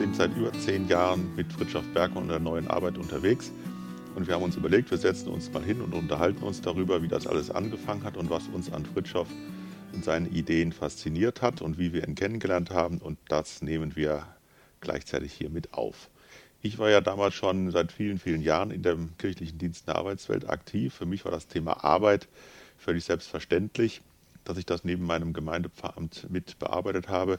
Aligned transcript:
sind 0.00 0.16
seit 0.16 0.34
über 0.34 0.50
zehn 0.54 0.88
Jahren 0.88 1.28
mit 1.36 1.52
Fritjof 1.52 1.84
Bergmann 1.92 2.22
und 2.22 2.30
der 2.30 2.38
neuen 2.38 2.68
Arbeit 2.68 2.96
unterwegs. 2.96 3.52
Und 4.14 4.26
wir 4.26 4.34
haben 4.34 4.44
uns 4.44 4.56
überlegt, 4.56 4.90
wir 4.90 4.96
setzen 4.96 5.28
uns 5.28 5.52
mal 5.52 5.62
hin 5.62 5.82
und 5.82 5.92
unterhalten 5.92 6.42
uns 6.42 6.62
darüber, 6.62 7.02
wie 7.02 7.08
das 7.08 7.26
alles 7.26 7.50
angefangen 7.50 8.02
hat 8.02 8.16
und 8.16 8.30
was 8.30 8.48
uns 8.48 8.72
an 8.72 8.86
Fritjof 8.86 9.28
und 9.92 10.02
seinen 10.02 10.34
Ideen 10.34 10.72
fasziniert 10.72 11.42
hat 11.42 11.60
und 11.60 11.78
wie 11.78 11.92
wir 11.92 12.08
ihn 12.08 12.14
kennengelernt 12.14 12.70
haben. 12.70 12.96
Und 12.96 13.18
das 13.28 13.60
nehmen 13.60 13.94
wir 13.94 14.26
gleichzeitig 14.80 15.34
hier 15.34 15.50
mit 15.50 15.74
auf. 15.74 16.08
Ich 16.62 16.78
war 16.78 16.88
ja 16.88 17.02
damals 17.02 17.34
schon 17.34 17.70
seit 17.70 17.92
vielen, 17.92 18.18
vielen 18.18 18.40
Jahren 18.40 18.70
in 18.70 18.80
dem 18.80 19.18
kirchlichen 19.18 19.58
Dienst 19.58 19.86
der 19.86 19.96
Arbeitswelt 19.96 20.48
aktiv. 20.48 20.94
Für 20.94 21.04
mich 21.04 21.26
war 21.26 21.32
das 21.32 21.46
Thema 21.46 21.84
Arbeit 21.84 22.26
völlig 22.78 23.04
selbstverständlich, 23.04 24.00
dass 24.44 24.56
ich 24.56 24.64
das 24.64 24.82
neben 24.82 25.04
meinem 25.04 25.34
Gemeindepfarramt 25.34 26.26
mit 26.30 26.58
bearbeitet 26.58 27.08
habe. 27.08 27.38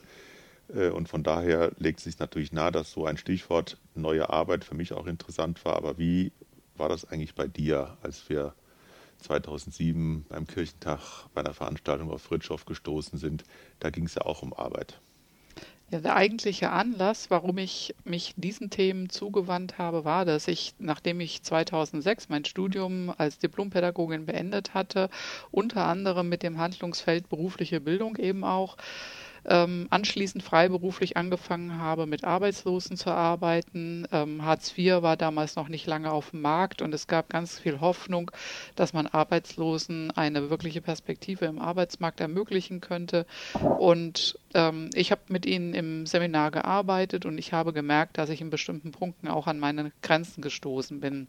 Äh, 0.74 0.90
und 0.90 1.10
von 1.10 1.24
daher 1.24 1.72
legt 1.78 2.00
sich 2.00 2.20
natürlich 2.20 2.52
nahe, 2.52 2.72
dass 2.72 2.92
so 2.92 3.06
ein 3.06 3.18
Stichwort 3.18 3.78
neue 3.96 4.30
Arbeit 4.30 4.64
für 4.64 4.76
mich 4.76 4.94
auch 4.94 5.08
interessant 5.08 5.64
war. 5.66 5.76
Aber 5.76 5.98
wie 5.98 6.32
war 6.76 6.90
das 6.90 7.06
eigentlich 7.06 7.36
bei 7.36 7.48
dir, 7.48 7.98
als 8.02 8.30
wir 8.30 8.54
2007 9.20 10.26
beim 10.30 10.48
Kirchentag 10.48 11.28
bei 11.34 11.42
einer 11.42 11.54
Veranstaltung 11.54 12.12
auf 12.12 12.22
Fritschow 12.22 12.66
gestoßen 12.66 13.20
sind? 13.20 13.44
Da 13.80 13.90
ging 13.90 14.06
es 14.06 14.16
ja 14.16 14.24
auch 14.24 14.42
um 14.42 14.54
Arbeit. 14.54 15.00
Ja, 15.92 16.00
der 16.00 16.16
eigentliche 16.16 16.70
Anlass, 16.70 17.30
warum 17.30 17.58
ich 17.58 17.94
mich 18.06 18.34
diesen 18.38 18.70
Themen 18.70 19.10
zugewandt 19.10 19.78
habe, 19.78 20.06
war, 20.06 20.24
dass 20.24 20.48
ich, 20.48 20.74
nachdem 20.80 21.20
ich 21.20 21.44
2006 21.44 22.30
mein 22.30 22.46
Studium 22.46 23.14
als 23.18 23.40
Diplompädagogin 23.40 24.26
beendet 24.26 24.74
hatte, 24.74 25.10
unter 25.52 25.86
anderem 25.86 26.30
mit 26.30 26.44
dem 26.44 26.60
Handlungsfeld 26.60 27.28
berufliche 27.28 27.82
Bildung 27.82 28.16
eben 28.16 28.46
auch, 28.46 28.78
ähm, 29.46 29.88
anschließend 29.90 30.44
freiberuflich 30.44 31.18
angefangen 31.18 31.78
habe, 31.78 32.06
mit 32.06 32.24
Arbeitslosen 32.24 32.98
zu 32.98 33.12
arbeiten. 33.12 34.08
Ähm, 34.12 34.44
Hartz 34.46 34.78
IV 34.78 35.02
war 35.02 35.18
damals 35.18 35.56
noch 35.56 35.68
nicht 35.68 35.88
lange 35.88 36.12
auf 36.12 36.32
dem 36.32 36.42
Markt 36.42 36.82
und 36.82 36.94
es 36.94 37.08
gab 37.08 37.30
ganz 37.30 37.60
viel 37.60 37.80
Hoffnung, 37.80 38.32
dass 38.76 38.94
man 38.94 39.08
Arbeitslosen 39.08 40.12
eine 40.12 40.50
wirkliche 40.50 40.82
Perspektive 40.82 41.46
im 41.46 41.60
Arbeitsmarkt 41.60 42.20
ermöglichen 42.20 42.82
könnte. 42.82 43.26
Und 43.80 44.38
ähm, 44.54 44.90
ich 44.94 45.12
habe 45.12 45.22
mit 45.30 45.46
ihnen 45.46 45.74
im 45.74 46.06
Seminar 46.06 46.52
gearbeitet 46.52 47.26
und 47.26 47.38
ich 47.38 47.54
habe 47.54 47.74
gemerkt, 47.74 48.18
dass 48.18 48.30
ich 48.30 48.42
in 48.42 48.50
bestimmten 48.50 48.92
Punkten 48.92 49.28
auch 49.28 49.48
an 49.48 49.60
meine 49.60 49.92
Grenzen 50.02 50.42
gestoßen 50.42 51.00
bin. 51.00 51.28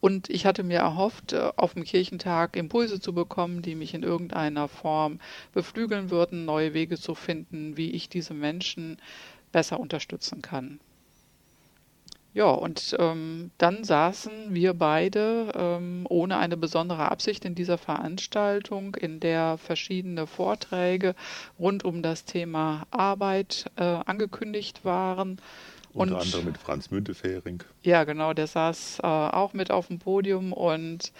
Und 0.00 0.28
ich 0.30 0.46
hatte 0.46 0.62
mir 0.62 0.78
erhofft, 0.78 1.32
äh, 1.32 1.50
auf 1.56 1.74
dem 1.74 1.84
Kirchentag 1.84 2.56
Impulse 2.56 3.00
zu 3.00 3.12
bekommen, 3.12 3.62
die 3.62 3.74
mich 3.74 3.94
in 3.94 4.02
irgendeiner 4.02 4.68
Form 4.68 5.20
beflügeln 5.52 6.10
würden, 6.10 6.44
neue 6.44 6.74
Wege 6.74 6.98
zu 6.98 7.14
finden, 7.14 7.76
wie 7.76 7.90
ich 7.90 8.08
diese 8.08 8.34
Menschen 8.34 8.98
besser 9.52 9.80
unterstützen 9.80 10.42
kann. 10.42 10.80
Ja, 12.34 12.50
und 12.50 12.96
ähm, 12.98 13.52
dann 13.58 13.84
saßen 13.84 14.52
wir 14.52 14.74
beide 14.74 15.52
ähm, 15.54 16.04
ohne 16.08 16.36
eine 16.36 16.56
besondere 16.56 17.08
Absicht 17.08 17.44
in 17.44 17.54
dieser 17.54 17.78
Veranstaltung, 17.78 18.96
in 18.96 19.20
der 19.20 19.56
verschiedene 19.56 20.26
Vorträge 20.26 21.14
rund 21.60 21.84
um 21.84 22.02
das 22.02 22.24
Thema 22.24 22.88
Arbeit 22.90 23.70
äh, 23.76 23.84
angekündigt 23.84 24.84
waren. 24.84 25.40
Unter 25.94 26.16
und, 26.16 26.22
anderem 26.22 26.44
mit 26.46 26.58
Franz 26.58 26.90
Müntefering. 26.90 27.62
Ja, 27.82 28.04
genau, 28.04 28.34
der 28.34 28.48
saß 28.48 28.98
äh, 29.02 29.06
auch 29.06 29.52
mit 29.52 29.70
auf 29.70 29.86
dem 29.86 30.00
Podium 30.00 30.52
und, 30.52 31.12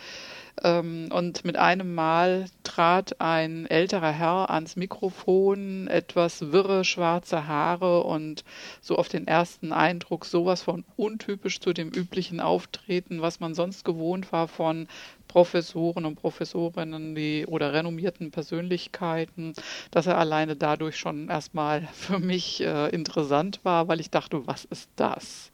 und 0.63 1.45
mit 1.45 1.57
einem 1.57 1.95
Mal 1.95 2.47
trat 2.63 3.21
ein 3.21 3.67
älterer 3.67 4.13
Herr 4.13 4.51
ans 4.51 4.77
Mikrofon, 4.77 5.89
etwas 5.89 6.53
wirre 6.53 6.85
schwarze 6.85 7.49
Haare 7.49 8.05
und 8.05 8.45
so 8.81 8.97
auf 8.97 9.09
den 9.09 9.27
ersten 9.27 9.73
Eindruck 9.73 10.25
sowas 10.25 10.63
von 10.63 10.85
untypisch 10.97 11.61
zu 11.61 11.73
dem 11.73 11.89
üblichen 11.91 12.41
Auftreten, 12.41 13.21
was 13.21 13.41
man 13.41 13.55
sonst 13.55 13.85
gewohnt 13.85 14.31
war 14.33 14.47
von 14.47 14.87
Professoren 15.27 16.05
und 16.05 16.15
Professorinnen 16.15 17.17
die, 17.17 17.47
oder 17.47 17.73
renommierten 17.73 18.31
Persönlichkeiten, 18.31 19.55
dass 19.91 20.07
er 20.07 20.19
alleine 20.19 20.55
dadurch 20.55 20.97
schon 20.97 21.29
erstmal 21.29 21.89
für 21.93 22.21
mich 22.21 22.61
äh, 22.61 22.89
interessant 22.91 23.61
war, 23.65 23.89
weil 23.89 23.99
ich 23.99 24.11
dachte, 24.11 24.47
was 24.47 24.65
ist 24.65 24.89
das? 24.95 25.51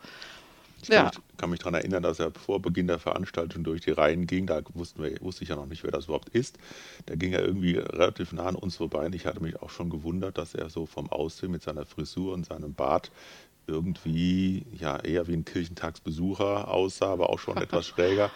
Ich 0.83 0.89
ja. 0.89 1.03
kann, 1.03 1.07
mich, 1.07 1.37
kann 1.37 1.51
mich 1.51 1.59
daran 1.61 1.75
erinnern, 1.75 2.03
dass 2.03 2.19
er 2.19 2.31
vor 2.33 2.61
Beginn 2.61 2.87
der 2.87 2.99
Veranstaltung 2.99 3.65
durch 3.65 3.83
die 3.83 3.91
Reihen 3.91 4.27
ging. 4.27 4.47
Da 4.47 4.63
wussten 4.75 5.03
wir, 5.03 5.21
wusste 5.21 5.43
ich 5.43 5.51
ja 5.51 5.57
noch 5.57 5.67
nicht, 5.67 5.85
wer 5.85 5.91
das 5.91 6.07
überhaupt 6.07 6.31
ist. 6.31 6.59
Da 7.07 7.15
ging 7.17 7.33
er 7.33 7.45
irgendwie 7.45 7.77
relativ 7.77 8.33
nah 8.33 8.47
an 8.47 8.57
uns 8.57 8.77
vorbei. 8.77 9.07
Und 9.07 9.15
ich 9.15 9.27
hatte 9.27 9.43
mich 9.43 9.61
auch 9.61 9.71
schon 9.71 9.91
gewundert, 9.91 10.39
dass 10.39 10.55
er 10.55 10.71
so 10.71 10.87
vom 10.87 11.11
Aussehen 11.11 11.53
mit 11.53 11.63
seiner 11.63 11.85
Frisur 11.85 12.33
und 12.35 12.47
seinem 12.47 12.75
Bart 12.75 13.11
irgendwie 13.67 14.67
ja 14.73 14.99
eher 14.99 15.29
wie 15.29 15.35
ein 15.35 15.45
Kirchentagsbesucher 15.45 16.69
aussah, 16.69 17.13
aber 17.13 17.31
auch 17.31 17.39
schon 17.39 17.57
etwas 17.59 17.87
schräger. 17.87 18.31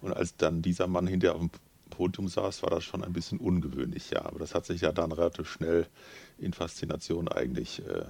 Und 0.00 0.12
als 0.12 0.36
dann 0.36 0.62
dieser 0.62 0.86
Mann 0.86 1.06
hinterher 1.06 1.34
auf 1.34 1.40
dem 1.40 1.50
Podium 1.90 2.28
saß, 2.28 2.62
war 2.62 2.70
das 2.70 2.84
schon 2.84 3.04
ein 3.04 3.12
bisschen 3.12 3.38
ungewöhnlich, 3.38 4.10
ja. 4.10 4.24
Aber 4.24 4.38
das 4.38 4.54
hat 4.54 4.64
sich 4.64 4.80
ja 4.80 4.92
dann 4.92 5.12
relativ 5.12 5.50
schnell 5.50 5.86
in 6.38 6.52
Faszination 6.52 7.28
eigentlich 7.28 7.82
äh, 7.86 8.04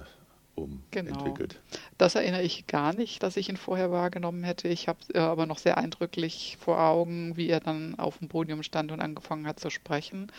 umentwickelt. 0.55 1.53
Genau. 1.53 1.81
Das 1.97 2.15
erinnere 2.15 2.43
ich 2.43 2.67
gar 2.67 2.93
nicht, 2.93 3.23
dass 3.23 3.37
ich 3.37 3.49
ihn 3.49 3.57
vorher 3.57 3.91
wahrgenommen 3.91 4.43
hätte. 4.43 4.67
Ich 4.67 4.87
habe 4.87 4.99
äh, 5.13 5.19
aber 5.19 5.45
noch 5.45 5.57
sehr 5.57 5.77
eindrücklich 5.77 6.57
vor 6.59 6.79
Augen, 6.79 7.37
wie 7.37 7.49
er 7.49 7.59
dann 7.59 7.97
auf 7.97 8.17
dem 8.17 8.27
Podium 8.27 8.63
stand 8.63 8.91
und 8.91 9.01
angefangen 9.01 9.47
hat 9.47 9.59
zu 9.59 9.69
sprechen. 9.69 10.31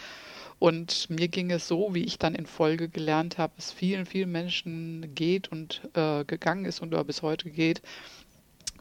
Und 0.58 1.10
mir 1.10 1.26
ging 1.26 1.50
es 1.50 1.66
so, 1.66 1.92
wie 1.92 2.04
ich 2.04 2.18
dann 2.18 2.36
in 2.36 2.46
Folge 2.46 2.88
gelernt 2.88 3.36
habe, 3.36 3.54
es 3.58 3.72
vielen, 3.72 4.06
vielen 4.06 4.30
Menschen 4.30 5.12
geht 5.14 5.48
und 5.48 5.82
äh, 5.94 6.24
gegangen 6.24 6.66
ist 6.66 6.80
und 6.80 6.90
bis 7.06 7.22
heute 7.22 7.50
geht, 7.50 7.82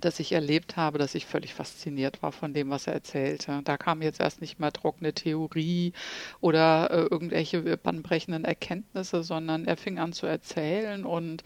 dass 0.06 0.20
ich 0.20 0.32
erlebt 0.32 0.78
habe, 0.78 0.98
dass 0.98 1.16
ich 1.16 1.26
völlig 1.26 1.54
fasziniert 1.54 2.22
war 2.22 2.32
von 2.32 2.54
dem, 2.54 2.70
was 2.70 2.88
er 2.88 2.94
erzählte. 2.94 3.62
Da 3.64 3.78
kam 3.78 4.02
jetzt 4.02 4.20
erst 4.20 4.42
nicht 4.42 4.60
mal 4.60 4.72
trockene 4.72 5.14
Theorie 5.14 5.94
oder 6.40 6.90
äh, 6.92 7.02
irgendwelche 7.04 7.78
bahnbrechenden 7.78 8.46
Erkenntnisse, 8.46 9.24
sondern 9.24 9.66
er 9.66 9.78
fing 9.78 10.00
an 10.00 10.14
zu 10.14 10.26
erzählen 10.26 11.06
und 11.06 11.44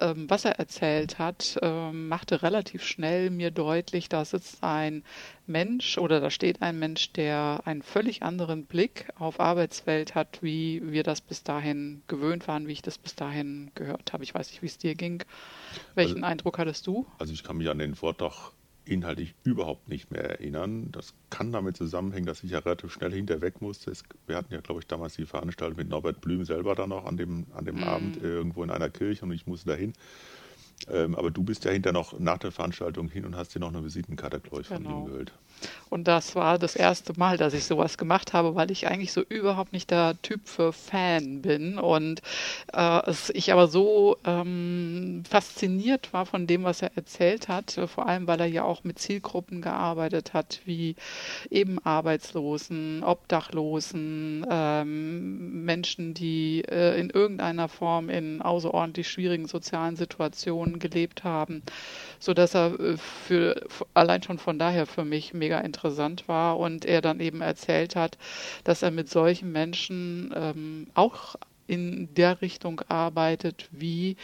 ähm, 0.00 0.28
was 0.28 0.44
er 0.44 0.58
erzählt 0.58 1.18
hat, 1.18 1.58
ähm, 1.62 2.08
machte 2.08 2.42
relativ 2.42 2.84
schnell 2.84 3.30
mir 3.30 3.50
deutlich, 3.50 4.08
da 4.08 4.24
sitzt 4.24 4.62
ein 4.62 5.04
Mensch 5.46 5.98
oder 5.98 6.20
da 6.20 6.30
steht 6.30 6.62
ein 6.62 6.78
Mensch, 6.78 7.12
der 7.12 7.60
einen 7.64 7.82
völlig 7.82 8.22
anderen 8.22 8.66
Blick 8.66 9.08
auf 9.18 9.40
Arbeitswelt 9.40 10.14
hat, 10.14 10.42
wie 10.42 10.82
wir 10.84 11.02
das 11.02 11.20
bis 11.20 11.42
dahin 11.42 12.02
gewöhnt 12.06 12.48
waren, 12.48 12.68
wie 12.68 12.72
ich 12.72 12.82
das 12.82 12.98
bis 12.98 13.14
dahin 13.14 13.70
gehört 13.74 14.12
habe. 14.12 14.24
Ich 14.24 14.34
weiß 14.34 14.50
nicht, 14.50 14.62
wie 14.62 14.66
es 14.66 14.78
dir 14.78 14.94
ging. 14.94 15.24
Welchen 15.94 16.24
also, 16.24 16.26
Eindruck 16.26 16.58
hattest 16.58 16.86
du? 16.86 17.06
Also 17.18 17.32
ich 17.32 17.42
kann 17.42 17.56
mich 17.56 17.68
an 17.68 17.78
den 17.78 17.94
Vortrag 17.94 18.52
inhaltlich 18.88 19.34
überhaupt 19.44 19.88
nicht 19.88 20.10
mehr 20.10 20.24
erinnern. 20.24 20.90
Das 20.92 21.14
kann 21.30 21.52
damit 21.52 21.76
zusammenhängen, 21.76 22.26
dass 22.26 22.42
ich 22.42 22.50
ja 22.50 22.58
relativ 22.58 22.92
schnell 22.92 23.12
hinterweg 23.12 23.60
musste. 23.60 23.90
Es, 23.90 24.02
wir 24.26 24.36
hatten 24.36 24.52
ja, 24.52 24.60
glaube 24.60 24.80
ich, 24.80 24.86
damals 24.86 25.14
die 25.14 25.26
Veranstaltung 25.26 25.76
mit 25.76 25.88
Norbert 25.88 26.20
Blüm 26.20 26.44
selber 26.44 26.74
dann 26.74 26.90
noch 26.90 27.04
an 27.04 27.16
dem, 27.16 27.46
an 27.54 27.64
dem 27.64 27.80
mm. 27.80 27.84
Abend 27.84 28.22
irgendwo 28.22 28.62
in 28.62 28.70
einer 28.70 28.90
Kirche 28.90 29.24
und 29.24 29.32
ich 29.32 29.46
musste 29.46 29.70
dahin. 29.70 29.92
Ähm, 30.90 31.14
aber 31.14 31.30
du 31.30 31.42
bist 31.42 31.64
ja 31.64 31.72
hinterher 31.72 31.92
noch 31.92 32.18
nach 32.18 32.38
der 32.38 32.52
Veranstaltung 32.52 33.08
hin 33.08 33.24
und 33.24 33.36
hast 33.36 33.54
dir 33.54 33.58
noch 33.58 33.68
eine 33.68 33.84
Visitenkarte, 33.84 34.40
glaube 34.40 34.62
ich, 34.62 34.68
von 34.68 34.82
genau. 34.82 35.00
ihm 35.00 35.06
geholt. 35.06 35.32
Und 35.90 36.06
das 36.06 36.34
war 36.34 36.58
das 36.58 36.76
erste 36.76 37.18
Mal, 37.18 37.38
dass 37.38 37.54
ich 37.54 37.64
sowas 37.64 37.96
gemacht 37.96 38.32
habe, 38.32 38.54
weil 38.54 38.70
ich 38.70 38.86
eigentlich 38.88 39.12
so 39.12 39.22
überhaupt 39.22 39.72
nicht 39.72 39.90
der 39.90 40.20
Typ 40.22 40.46
für 40.46 40.72
Fan 40.72 41.42
bin. 41.42 41.78
Und 41.78 42.20
äh, 42.72 43.00
es, 43.08 43.30
ich 43.30 43.52
aber 43.52 43.68
so 43.68 44.16
ähm, 44.24 45.22
fasziniert 45.28 46.12
war 46.12 46.26
von 46.26 46.46
dem, 46.46 46.64
was 46.64 46.82
er 46.82 46.96
erzählt 46.96 47.48
hat, 47.48 47.78
äh, 47.78 47.86
vor 47.86 48.06
allem 48.06 48.26
weil 48.26 48.40
er 48.40 48.46
ja 48.46 48.64
auch 48.64 48.84
mit 48.84 48.98
Zielgruppen 48.98 49.62
gearbeitet 49.62 50.34
hat, 50.34 50.60
wie 50.64 50.94
eben 51.50 51.78
Arbeitslosen, 51.78 53.02
Obdachlosen, 53.02 54.46
ähm, 54.50 55.64
Menschen, 55.64 56.14
die 56.14 56.62
äh, 56.68 57.00
in 57.00 57.10
irgendeiner 57.10 57.68
Form 57.68 58.10
in 58.10 58.42
außerordentlich 58.42 59.08
schwierigen 59.08 59.46
sozialen 59.46 59.96
Situationen 59.96 60.78
gelebt 60.78 61.24
haben, 61.24 61.62
sodass 62.18 62.54
er 62.54 62.78
äh, 62.78 62.96
für 62.96 63.66
allein 63.94 64.22
schon 64.22 64.38
von 64.38 64.58
daher 64.58 64.86
für 64.86 65.04
mich 65.04 65.32
mega 65.32 65.47
mega 65.48 65.60
interessant 65.60 66.28
war 66.28 66.58
und 66.58 66.84
er 66.84 67.00
dann 67.00 67.20
eben 67.20 67.40
erzählt 67.40 67.96
hat, 67.96 68.18
dass 68.64 68.82
er 68.82 68.90
mit 68.90 69.08
solchen 69.08 69.50
Menschen 69.50 70.32
ähm, 70.36 70.88
auch 70.94 71.36
in 71.66 72.12
der 72.14 72.42
Richtung 72.42 72.82
arbeitet, 72.88 73.68
wie 73.70 74.16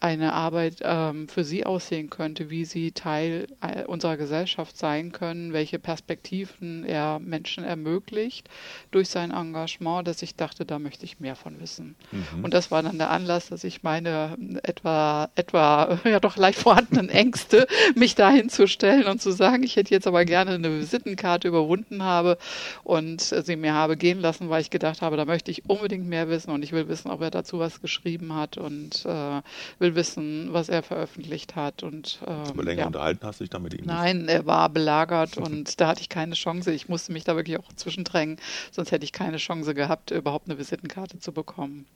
eine 0.00 0.32
Arbeit 0.32 0.76
ähm, 0.82 1.28
für 1.28 1.44
sie 1.44 1.66
aussehen 1.66 2.08
könnte, 2.08 2.48
wie 2.48 2.64
sie 2.64 2.92
Teil 2.92 3.46
äh, 3.60 3.84
unserer 3.84 4.16
Gesellschaft 4.16 4.76
sein 4.76 5.12
können, 5.12 5.52
welche 5.52 5.78
Perspektiven 5.78 6.84
er 6.86 7.18
Menschen 7.18 7.64
ermöglicht 7.64 8.48
durch 8.90 9.10
sein 9.10 9.30
Engagement, 9.30 10.08
dass 10.08 10.22
ich 10.22 10.36
dachte, 10.36 10.64
da 10.64 10.78
möchte 10.78 11.04
ich 11.04 11.20
mehr 11.20 11.36
von 11.36 11.60
wissen. 11.60 11.96
Mhm. 12.12 12.44
Und 12.44 12.54
das 12.54 12.70
war 12.70 12.82
dann 12.82 12.96
der 12.96 13.10
Anlass, 13.10 13.50
dass 13.50 13.62
ich 13.62 13.82
meine 13.82 14.38
etwa, 14.62 15.28
etwa 15.34 15.98
ja 16.04 16.18
doch 16.18 16.38
leicht 16.38 16.58
vorhandenen 16.58 17.08
Ängste, 17.10 17.66
mich 17.94 18.14
dahin 18.14 18.48
zu 18.48 18.66
stellen 18.66 19.04
und 19.04 19.20
zu 19.20 19.32
sagen, 19.32 19.62
ich 19.62 19.76
hätte 19.76 19.92
jetzt 19.92 20.06
aber 20.06 20.24
gerne 20.24 20.52
eine 20.52 20.80
Visitenkarte 20.80 21.46
überwunden 21.46 22.02
habe 22.02 22.38
und 22.84 23.20
sie 23.20 23.56
mir 23.56 23.74
habe 23.74 23.98
gehen 23.98 24.20
lassen, 24.20 24.48
weil 24.48 24.62
ich 24.62 24.70
gedacht 24.70 25.02
habe, 25.02 25.18
da 25.18 25.26
möchte 25.26 25.50
ich 25.50 25.68
unbedingt 25.68 26.06
mehr 26.06 26.30
wissen 26.30 26.50
und 26.50 26.62
ich 26.62 26.72
will 26.72 26.88
wissen, 26.88 27.10
ob 27.10 27.20
er 27.20 27.30
dazu 27.30 27.58
was 27.58 27.82
geschrieben 27.82 28.34
hat 28.34 28.56
und 28.56 29.04
äh, 29.04 29.42
will 29.78 29.89
Allwissen, 29.90 30.52
was 30.52 30.68
er 30.68 30.82
veröffentlicht 30.82 31.56
hat. 31.56 31.82
Und, 31.82 32.20
ähm, 32.26 32.44
Aber 32.48 32.62
länger 32.62 32.80
ja. 32.80 32.86
unterhalten 32.86 33.26
hast 33.26 33.40
du 33.40 33.44
dich 33.44 33.50
dann 33.50 33.62
mit 33.62 33.74
ihm? 33.74 33.84
Nein, 33.84 34.28
er 34.28 34.46
war 34.46 34.68
belagert 34.68 35.36
und 35.36 35.80
da 35.80 35.88
hatte 35.88 36.00
ich 36.00 36.08
keine 36.08 36.34
Chance. 36.34 36.72
Ich 36.72 36.88
musste 36.88 37.12
mich 37.12 37.24
da 37.24 37.36
wirklich 37.36 37.58
auch 37.58 37.72
zwischendrängen, 37.74 38.38
sonst 38.70 38.92
hätte 38.92 39.04
ich 39.04 39.12
keine 39.12 39.38
Chance 39.38 39.74
gehabt, 39.74 40.10
überhaupt 40.10 40.48
eine 40.48 40.58
Visitenkarte 40.58 41.18
zu 41.18 41.32
bekommen. 41.32 41.86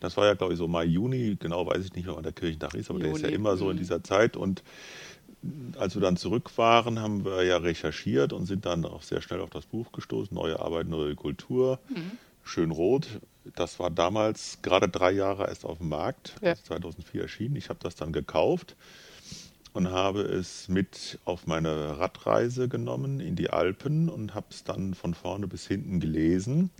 Das 0.00 0.16
war 0.16 0.26
ja, 0.26 0.34
glaube 0.34 0.54
ich, 0.54 0.58
so 0.58 0.66
Mai, 0.66 0.84
Juni, 0.84 1.36
genau 1.38 1.66
weiß 1.66 1.84
ich 1.84 1.92
nicht, 1.92 2.08
wann 2.08 2.22
der 2.22 2.32
Kirchentag 2.32 2.74
ist, 2.74 2.88
aber 2.88 3.00
Juni. 3.00 3.12
der 3.12 3.22
ist 3.22 3.30
ja 3.30 3.36
immer 3.36 3.56
so 3.56 3.68
in 3.68 3.76
mhm. 3.76 3.80
dieser 3.80 4.02
Zeit. 4.02 4.36
Und 4.36 4.62
als 5.78 5.94
wir 5.94 6.02
dann 6.02 6.16
zurück 6.16 6.56
waren, 6.56 6.98
haben 7.00 7.24
wir 7.24 7.44
ja 7.44 7.58
recherchiert 7.58 8.32
und 8.32 8.46
sind 8.46 8.64
dann 8.64 8.84
auch 8.86 9.02
sehr 9.02 9.20
schnell 9.20 9.40
auf 9.40 9.50
das 9.50 9.66
Buch 9.66 9.92
gestoßen, 9.92 10.34
Neue 10.34 10.58
Arbeit, 10.58 10.88
Neue 10.88 11.14
Kultur. 11.14 11.78
Mhm. 11.88 12.12
Schön 12.44 12.70
rot. 12.70 13.06
Das 13.54 13.78
war 13.78 13.90
damals 13.90 14.58
gerade 14.62 14.88
drei 14.88 15.12
Jahre 15.12 15.48
erst 15.48 15.64
auf 15.64 15.78
dem 15.78 15.88
Markt, 15.88 16.34
ja. 16.42 16.54
2004 16.54 17.22
erschienen. 17.22 17.56
Ich 17.56 17.68
habe 17.68 17.78
das 17.82 17.96
dann 17.96 18.12
gekauft 18.12 18.76
und 19.72 19.90
habe 19.90 20.22
es 20.22 20.68
mit 20.68 21.18
auf 21.24 21.46
meine 21.46 21.98
Radreise 21.98 22.68
genommen 22.68 23.20
in 23.20 23.36
die 23.36 23.50
Alpen 23.50 24.08
und 24.08 24.34
habe 24.34 24.46
es 24.50 24.64
dann 24.64 24.94
von 24.94 25.14
vorne 25.14 25.46
bis 25.46 25.66
hinten 25.66 26.00
gelesen. 26.00 26.70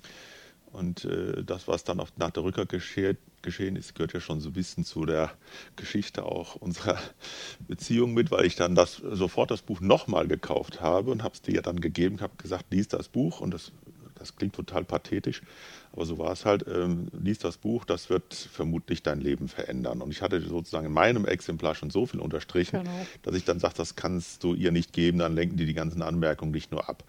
Und 0.72 1.04
äh, 1.04 1.42
das, 1.42 1.66
was 1.66 1.82
dann 1.82 1.98
auf, 1.98 2.12
nach 2.16 2.30
der 2.30 2.44
Rückkehr 2.44 2.66
geschehen, 2.66 3.18
geschehen 3.42 3.74
ist, 3.74 3.94
gehört 3.94 4.12
ja 4.12 4.20
schon 4.20 4.40
so 4.40 4.50
ein 4.50 4.52
bisschen 4.52 4.84
zu 4.84 5.04
der 5.04 5.32
Geschichte 5.74 6.24
auch 6.24 6.54
unserer 6.56 6.98
Beziehung 7.68 8.14
mit, 8.14 8.30
weil 8.30 8.44
ich 8.44 8.54
dann 8.54 8.74
das, 8.74 8.96
sofort 8.96 9.50
das 9.50 9.62
Buch 9.62 9.80
nochmal 9.80 10.28
gekauft 10.28 10.80
habe 10.80 11.10
und 11.10 11.22
habe 11.22 11.34
es 11.34 11.42
dir 11.42 11.62
dann 11.62 11.80
gegeben, 11.80 12.20
habe 12.20 12.36
gesagt, 12.36 12.66
lies 12.70 12.88
das 12.88 13.08
Buch 13.08 13.40
und 13.40 13.52
das, 13.52 13.72
das 14.20 14.36
klingt 14.36 14.54
total 14.54 14.84
pathetisch, 14.84 15.42
aber 15.92 16.04
so 16.04 16.18
war 16.18 16.32
es 16.32 16.44
halt, 16.44 16.64
ähm, 16.68 17.08
lies 17.12 17.38
das 17.38 17.56
Buch, 17.56 17.84
das 17.84 18.10
wird 18.10 18.34
vermutlich 18.34 19.02
dein 19.02 19.20
Leben 19.20 19.48
verändern. 19.48 20.02
Und 20.02 20.10
ich 20.10 20.22
hatte 20.22 20.40
sozusagen 20.40 20.86
in 20.86 20.92
meinem 20.92 21.24
Exemplar 21.24 21.74
schon 21.74 21.90
so 21.90 22.06
viel 22.06 22.20
unterstrichen, 22.20 22.84
genau. 22.84 23.06
dass 23.22 23.34
ich 23.34 23.44
dann 23.44 23.58
sage, 23.58 23.74
das 23.76 23.96
kannst 23.96 24.44
du 24.44 24.54
ihr 24.54 24.70
nicht 24.70 24.92
geben, 24.92 25.18
dann 25.18 25.34
lenken 25.34 25.56
die 25.56 25.66
die 25.66 25.74
ganzen 25.74 26.02
Anmerkungen 26.02 26.52
nicht 26.52 26.70
nur 26.70 26.88
ab. 26.88 27.02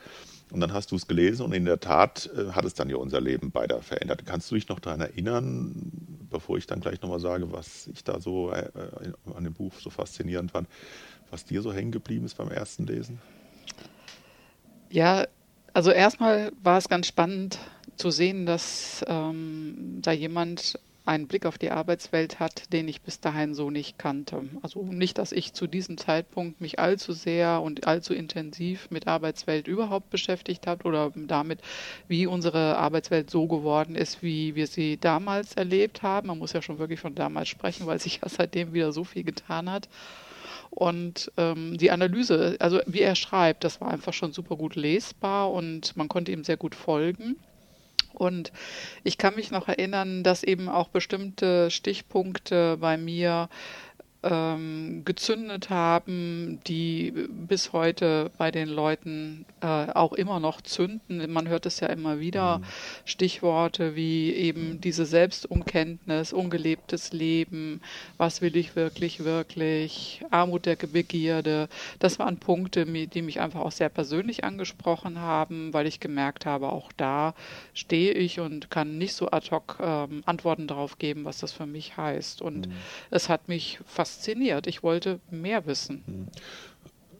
Und 0.51 0.59
dann 0.59 0.73
hast 0.73 0.91
du 0.91 0.95
es 0.95 1.07
gelesen 1.07 1.45
und 1.45 1.53
in 1.53 1.65
der 1.65 1.79
Tat 1.79 2.29
äh, 2.35 2.51
hat 2.51 2.65
es 2.65 2.73
dann 2.73 2.89
ja 2.89 2.97
unser 2.97 3.21
Leben 3.21 3.51
beide 3.51 3.81
verändert. 3.81 4.25
Kannst 4.25 4.51
du 4.51 4.55
dich 4.55 4.67
noch 4.67 4.79
daran 4.79 4.99
erinnern, 4.99 5.91
bevor 6.29 6.57
ich 6.57 6.67
dann 6.67 6.81
gleich 6.81 7.01
nochmal 7.01 7.19
sage, 7.19 7.51
was 7.51 7.87
ich 7.87 8.03
da 8.03 8.19
so 8.19 8.51
äh, 8.51 8.65
äh, 8.65 9.13
an 9.35 9.43
dem 9.43 9.53
Buch 9.53 9.73
so 9.79 9.89
faszinierend 9.89 10.51
fand, 10.51 10.67
was 11.29 11.45
dir 11.45 11.61
so 11.61 11.71
hängen 11.71 11.91
geblieben 11.91 12.25
ist 12.25 12.35
beim 12.35 12.49
ersten 12.49 12.85
Lesen? 12.85 13.21
Ja, 14.89 15.25
also 15.73 15.91
erstmal 15.91 16.51
war 16.63 16.77
es 16.77 16.89
ganz 16.89 17.07
spannend 17.07 17.59
zu 17.95 18.11
sehen, 18.11 18.45
dass 18.45 19.03
ähm, 19.07 19.99
da 20.01 20.11
jemand 20.11 20.79
einen 21.03 21.27
Blick 21.27 21.45
auf 21.45 21.57
die 21.57 21.71
Arbeitswelt 21.71 22.39
hat, 22.39 22.71
den 22.73 22.87
ich 22.87 23.01
bis 23.01 23.19
dahin 23.19 23.55
so 23.55 23.71
nicht 23.71 23.97
kannte. 23.97 24.43
Also 24.61 24.83
nicht, 24.83 25.17
dass 25.17 25.31
ich 25.31 25.53
zu 25.53 25.65
diesem 25.65 25.97
Zeitpunkt 25.97 26.61
mich 26.61 26.79
allzu 26.79 27.13
sehr 27.13 27.61
und 27.61 27.87
allzu 27.87 28.13
intensiv 28.13 28.89
mit 28.91 29.07
Arbeitswelt 29.07 29.67
überhaupt 29.67 30.11
beschäftigt 30.11 30.67
habe 30.67 30.87
oder 30.87 31.11
damit, 31.15 31.59
wie 32.07 32.27
unsere 32.27 32.77
Arbeitswelt 32.77 33.31
so 33.31 33.47
geworden 33.47 33.95
ist, 33.95 34.21
wie 34.21 34.55
wir 34.55 34.67
sie 34.67 34.97
damals 34.97 35.53
erlebt 35.53 36.03
haben. 36.03 36.27
Man 36.27 36.37
muss 36.37 36.53
ja 36.53 36.61
schon 36.61 36.77
wirklich 36.77 36.99
von 36.99 37.15
damals 37.15 37.49
sprechen, 37.49 37.87
weil 37.87 37.99
sich 37.99 38.21
ja 38.21 38.29
seitdem 38.29 38.73
wieder 38.73 38.91
so 38.91 39.03
viel 39.03 39.23
getan 39.23 39.71
hat. 39.71 39.89
Und 40.71 41.31
ähm, 41.37 41.77
die 41.77 41.91
Analyse, 41.91 42.55
also 42.59 42.79
wie 42.87 43.01
er 43.01 43.15
schreibt, 43.15 43.63
das 43.63 43.81
war 43.81 43.89
einfach 43.89 44.13
schon 44.13 44.31
super 44.31 44.55
gut 44.55 44.75
lesbar 44.75 45.51
und 45.51 45.95
man 45.97 46.07
konnte 46.07 46.31
ihm 46.31 46.43
sehr 46.43 46.57
gut 46.57 46.75
folgen. 46.75 47.35
Und 48.13 48.51
ich 49.03 49.17
kann 49.17 49.35
mich 49.35 49.51
noch 49.51 49.67
erinnern, 49.67 50.23
dass 50.23 50.43
eben 50.43 50.69
auch 50.69 50.89
bestimmte 50.89 51.71
Stichpunkte 51.71 52.77
bei 52.77 52.97
mir 52.97 53.49
ähm, 54.23 55.03
gezündet 55.03 55.69
haben, 55.69 56.59
die 56.67 57.11
bis 57.29 57.73
heute 57.73 58.31
bei 58.37 58.51
den 58.51 58.69
Leuten 58.69 59.45
äh, 59.61 59.65
auch 59.65 60.13
immer 60.13 60.39
noch 60.39 60.61
zünden. 60.61 61.31
Man 61.31 61.47
hört 61.47 61.65
es 61.65 61.79
ja 61.79 61.87
immer 61.87 62.19
wieder. 62.19 62.59
Mhm. 62.59 62.63
Stichworte 63.05 63.95
wie 63.95 64.31
eben 64.33 64.79
diese 64.81 65.05
Selbstumkenntnis, 65.05 66.33
ungelebtes 66.33 67.13
Leben, 67.13 67.81
was 68.17 68.41
will 68.41 68.55
ich 68.55 68.75
wirklich, 68.75 69.23
wirklich, 69.23 70.23
Armut 70.29 70.65
der 70.65 70.75
Begierde. 70.75 71.67
Das 71.99 72.19
waren 72.19 72.37
Punkte, 72.37 72.85
die 72.85 73.21
mich 73.21 73.39
einfach 73.39 73.61
auch 73.61 73.71
sehr 73.71 73.89
persönlich 73.89 74.43
angesprochen 74.43 75.19
haben, 75.19 75.73
weil 75.73 75.87
ich 75.87 75.99
gemerkt 75.99 76.45
habe, 76.45 76.71
auch 76.71 76.91
da 76.95 77.33
stehe 77.73 78.13
ich 78.13 78.39
und 78.39 78.69
kann 78.69 78.97
nicht 78.97 79.13
so 79.13 79.31
ad 79.31 79.49
hoc 79.51 79.77
ähm, 79.81 80.21
Antworten 80.25 80.67
darauf 80.67 80.97
geben, 80.97 81.25
was 81.25 81.39
das 81.39 81.51
für 81.51 81.65
mich 81.65 81.97
heißt. 81.97 82.41
Und 82.41 82.67
mhm. 82.67 82.73
es 83.09 83.29
hat 83.29 83.47
mich 83.47 83.79
fast 83.85 84.10
fasziniert. 84.11 84.67
Ich 84.67 84.83
wollte 84.83 85.19
mehr 85.29 85.65
wissen. 85.65 86.03
Hm. 86.05 86.27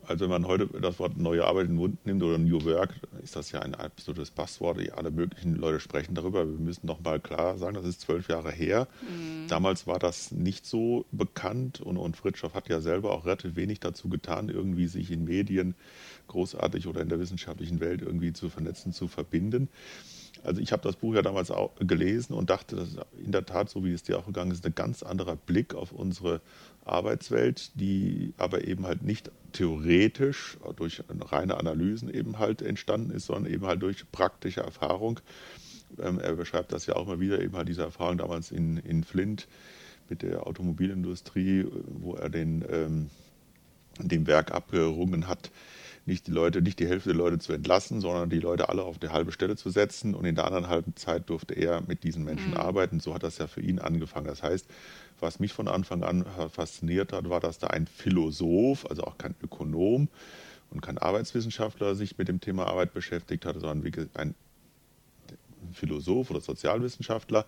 Also 0.08 0.26
wenn 0.26 0.32
man 0.32 0.48
heute 0.48 0.68
das 0.82 1.00
Wort 1.00 1.16
neue 1.16 1.46
Arbeit 1.46 1.66
in 1.68 1.72
den 1.72 1.78
Mund 1.78 2.06
nimmt 2.06 2.22
oder 2.22 2.38
New 2.38 2.66
Work, 2.66 2.90
ist 3.24 3.36
das 3.36 3.52
ja 3.52 3.62
ein 3.62 3.76
absolutes 3.76 4.30
Passwort. 4.30 4.78
Alle 4.98 5.10
möglichen 5.10 5.56
Leute 5.56 5.80
sprechen 5.80 6.16
darüber. 6.16 6.46
Wir 6.46 6.60
müssen 6.60 6.86
noch 6.86 7.00
mal 7.00 7.20
klar 7.20 7.58
sagen, 7.58 7.76
das 7.76 7.86
ist 7.86 8.02
zwölf 8.02 8.28
Jahre 8.28 8.52
her. 8.52 8.88
Mhm. 9.04 9.48
Damals 9.48 9.88
war 9.88 10.00
das 10.00 10.32
nicht 10.32 10.66
so 10.66 11.06
bekannt 11.12 11.80
und, 11.80 11.98
und 11.98 12.18
Fritschow 12.18 12.54
hat 12.54 12.68
ja 12.68 12.82
selber 12.82 13.12
auch 13.12 13.26
relativ 13.26 13.56
wenig 13.56 13.80
dazu 13.80 14.10
getan, 14.10 14.50
irgendwie 14.50 14.88
sich 14.88 15.12
in 15.12 15.24
Medien 15.24 15.76
großartig 16.28 16.88
oder 16.88 17.02
in 17.02 17.10
der 17.10 17.20
wissenschaftlichen 17.20 17.80
Welt 17.80 18.02
irgendwie 18.02 18.34
zu 18.34 18.50
vernetzen, 18.50 18.92
zu 18.92 19.08
verbinden. 19.08 19.70
Also 20.44 20.62
ich 20.62 20.72
habe 20.72 20.82
das 20.82 20.96
Buch 20.96 21.14
ja 21.14 21.22
damals 21.22 21.52
auch 21.52 21.72
gelesen 21.80 22.34
und 22.34 22.50
dachte, 22.50 22.76
das 22.76 22.90
ist 22.90 23.00
in 23.24 23.32
der 23.32 23.46
Tat, 23.46 23.70
so 23.70 23.84
wie 23.84 23.94
es 23.94 24.04
dir 24.04 24.18
auch 24.18 24.26
gegangen 24.26 24.52
ist, 24.52 24.66
ein 24.66 24.76
ganz 24.76 25.04
anderer 25.04 25.36
Blick 25.36 25.76
auf 25.76 25.92
unsere 25.92 26.42
Arbeitswelt, 26.86 27.72
die 27.80 28.34
aber 28.38 28.68
eben 28.68 28.86
halt 28.86 29.04
nicht 29.04 29.32
theoretisch 29.52 30.58
durch 30.76 31.04
reine 31.10 31.58
Analysen 31.58 32.14
eben 32.14 32.40
halt 32.40 32.62
entstanden 32.62 33.12
ist, 33.12 33.26
sondern 33.26 33.52
eben 33.52 33.66
halt 33.66 33.82
durch 33.82 34.10
praktische 34.12 34.62
Erfahrung. 34.62 35.20
Ähm, 36.00 36.20
er 36.20 36.36
beschreibt 36.36 36.72
das 36.72 36.86
ja 36.86 36.96
auch 36.96 37.08
mal 37.08 37.20
wieder, 37.20 37.42
eben 37.42 37.56
halt 37.56 37.68
diese 37.68 37.84
Erfahrung 37.84 38.18
damals 38.18 38.52
in, 38.52 38.78
in 38.78 39.04
Flint 39.04 39.48
mit 40.10 40.22
der 40.22 40.48
Automobilindustrie, 40.48 41.66
wo 41.88 42.16
er 42.16 42.30
den, 42.30 42.66
ähm, 42.70 43.10
dem 44.00 44.28
Werk 44.28 44.52
abgerungen 44.52 45.28
hat, 45.28 45.52
nicht 46.06 46.28
die 46.28 46.32
Leute, 46.32 46.62
nicht 46.62 46.80
die 46.80 46.88
Hälfte 46.88 47.10
der 47.10 47.18
Leute 47.18 47.40
zu 47.40 47.54
entlassen, 47.54 48.02
sondern 48.02 48.30
die 48.30 48.40
Leute 48.40 48.70
alle 48.70 48.84
auf 48.84 48.98
die 48.98 49.10
halbe 49.10 49.32
Stelle 49.32 49.56
zu 49.56 49.70
setzen 49.70 50.16
und 50.16 50.26
in 50.26 50.36
der 50.36 50.46
anderen 50.46 50.68
halben 50.68 50.96
Zeit 50.96 51.30
durfte 51.30 51.54
er 51.54 51.82
mit 51.88 52.04
diesen 52.04 52.24
Menschen 52.24 52.52
mhm. 52.52 52.58
arbeiten. 52.58 53.00
So 53.00 53.14
hat 53.14 53.24
das 53.24 53.38
ja 53.38 53.48
für 53.48 53.62
ihn 53.62 53.80
angefangen. 53.80 54.26
Das 54.26 54.42
heißt, 54.42 54.68
was 55.22 55.40
mich 55.40 55.54
von 55.54 55.68
Anfang 55.68 56.04
an 56.04 56.26
fasziniert 56.50 57.14
hat, 57.14 57.30
war, 57.30 57.40
dass 57.40 57.60
da 57.60 57.68
ein 57.68 57.88
Philosoph, 57.88 58.86
also 58.90 59.04
auch 59.04 59.18
kein 59.18 59.36
Ökonom 59.42 60.10
und 60.72 60.82
kein 60.82 60.98
Arbeitswissenschaftler 60.98 61.96
sich 61.96 62.18
mit 62.18 62.28
dem 62.28 62.42
Thema 62.42 62.68
Arbeit 62.68 62.94
beschäftigt 62.94 63.46
hat, 63.46 63.60
sondern 63.60 63.84
ein 64.16 64.36
Philosoph 65.74 66.32
oder 66.32 66.42
Sozialwissenschaftler 66.42 67.46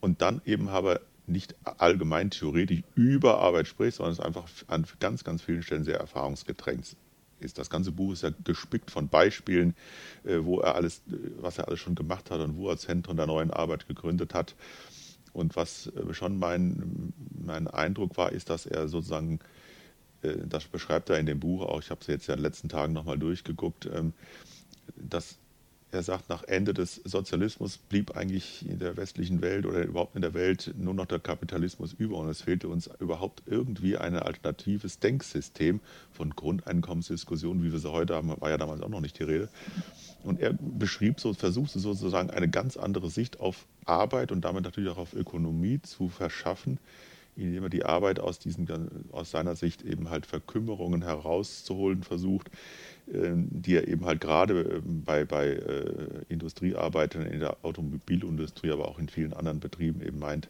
und 0.00 0.20
dann 0.22 0.42
eben 0.44 0.68
aber 0.68 1.00
nicht 1.26 1.54
allgemein 1.78 2.30
theoretisch 2.30 2.82
über 2.94 3.38
Arbeit 3.38 3.66
spricht, 3.66 3.96
sondern 3.96 4.12
es 4.12 4.20
einfach 4.20 4.48
an 4.66 4.86
ganz, 5.00 5.24
ganz 5.24 5.42
vielen 5.42 5.62
Stellen 5.62 5.84
sehr 5.84 5.98
erfahrungsgetränkt 5.98 6.96
ist. 7.40 7.58
Das 7.58 7.70
ganze 7.70 7.92
Buch 7.92 8.12
ist 8.12 8.22
ja 8.22 8.30
gespickt 8.44 8.90
von 8.90 9.08
Beispielen, 9.08 9.74
äh, 10.24 10.38
wo 10.42 10.60
er 10.60 10.74
alles, 10.74 11.02
was 11.40 11.58
er 11.58 11.68
alles 11.68 11.80
schon 11.80 11.94
gemacht 11.94 12.30
hat 12.30 12.40
und 12.40 12.56
wo 12.56 12.68
er 12.68 12.76
Zentren 12.76 13.16
der 13.16 13.26
neuen 13.26 13.50
Arbeit 13.50 13.86
gegründet 13.86 14.34
hat. 14.34 14.54
Und 15.34 15.56
was 15.56 15.88
äh, 15.88 16.14
schon 16.14 16.38
mein, 16.38 17.12
mein 17.44 17.66
Eindruck 17.66 18.16
war, 18.16 18.32
ist, 18.32 18.48
dass 18.48 18.64
er 18.64 18.88
sozusagen, 18.88 19.40
äh, 20.22 20.36
das 20.46 20.64
beschreibt 20.64 21.10
er 21.10 21.18
in 21.18 21.26
dem 21.26 21.40
Buch 21.40 21.62
auch, 21.62 21.80
ich 21.80 21.90
habe 21.90 22.00
es 22.00 22.06
jetzt 22.06 22.28
ja 22.28 22.34
in 22.34 22.40
den 22.40 22.44
letzten 22.44 22.68
Tagen 22.70 22.94
nochmal 22.94 23.18
durchgeguckt, 23.18 23.86
ähm, 23.92 24.14
dass 24.96 25.38
er 25.94 26.02
sagt, 26.02 26.28
nach 26.28 26.42
Ende 26.42 26.74
des 26.74 26.96
Sozialismus 27.04 27.78
blieb 27.78 28.16
eigentlich 28.16 28.68
in 28.68 28.78
der 28.78 28.96
westlichen 28.96 29.40
Welt 29.40 29.64
oder 29.64 29.82
überhaupt 29.82 30.16
in 30.16 30.22
der 30.22 30.34
Welt 30.34 30.74
nur 30.76 30.92
noch 30.92 31.06
der 31.06 31.20
Kapitalismus 31.20 31.92
über 31.92 32.18
und 32.18 32.28
es 32.28 32.42
fehlte 32.42 32.68
uns 32.68 32.90
überhaupt 32.98 33.42
irgendwie 33.46 33.96
ein 33.96 34.16
alternatives 34.16 34.98
Denksystem 34.98 35.80
von 36.12 36.30
Grundeinkommensdiskussionen, 36.30 37.62
wie 37.62 37.72
wir 37.72 37.78
sie 37.78 37.90
heute 37.90 38.14
haben, 38.14 38.28
war 38.40 38.50
ja 38.50 38.58
damals 38.58 38.82
auch 38.82 38.88
noch 38.88 39.00
nicht 39.00 39.18
die 39.18 39.24
Rede. 39.24 39.48
Und 40.22 40.40
er 40.40 40.52
beschrieb 40.52 41.20
so, 41.20 41.32
versuchte 41.34 41.78
sozusagen 41.78 42.30
eine 42.30 42.48
ganz 42.48 42.76
andere 42.76 43.10
Sicht 43.10 43.40
auf 43.40 43.66
Arbeit 43.84 44.32
und 44.32 44.44
damit 44.44 44.64
natürlich 44.64 44.90
auch 44.90 44.98
auf 44.98 45.14
Ökonomie 45.14 45.80
zu 45.82 46.08
verschaffen, 46.08 46.78
indem 47.36 47.64
er 47.64 47.68
die 47.68 47.84
Arbeit 47.84 48.20
aus, 48.20 48.38
diesen, 48.38 48.68
aus 49.12 49.30
seiner 49.30 49.56
Sicht 49.56 49.82
eben 49.82 50.10
halt 50.10 50.26
Verkümmerungen 50.26 51.02
herauszuholen 51.02 52.02
versucht, 52.02 52.50
ähm, 53.12 53.48
die 53.50 53.76
er 53.76 53.88
eben 53.88 54.04
halt 54.04 54.20
gerade 54.20 54.60
ähm, 54.60 55.02
bei, 55.04 55.24
bei 55.24 55.48
äh, 55.48 56.24
Industriearbeitern 56.28 57.26
in 57.26 57.40
der 57.40 57.56
Automobilindustrie, 57.62 58.70
aber 58.70 58.88
auch 58.88 58.98
in 58.98 59.08
vielen 59.08 59.32
anderen 59.32 59.60
Betrieben 59.60 60.00
eben 60.00 60.18
meint 60.18 60.48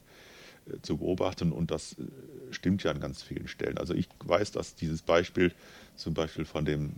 äh, 0.66 0.80
zu 0.82 0.98
beobachten. 0.98 1.52
Und 1.52 1.70
das 1.70 1.94
äh, 1.94 2.04
stimmt 2.52 2.82
ja 2.82 2.90
an 2.90 3.00
ganz 3.00 3.22
vielen 3.22 3.48
Stellen. 3.48 3.78
Also 3.78 3.94
ich 3.94 4.08
weiß, 4.24 4.52
dass 4.52 4.74
dieses 4.74 5.02
Beispiel 5.02 5.52
zum 5.96 6.14
Beispiel 6.14 6.44
von 6.44 6.64
dem 6.64 6.94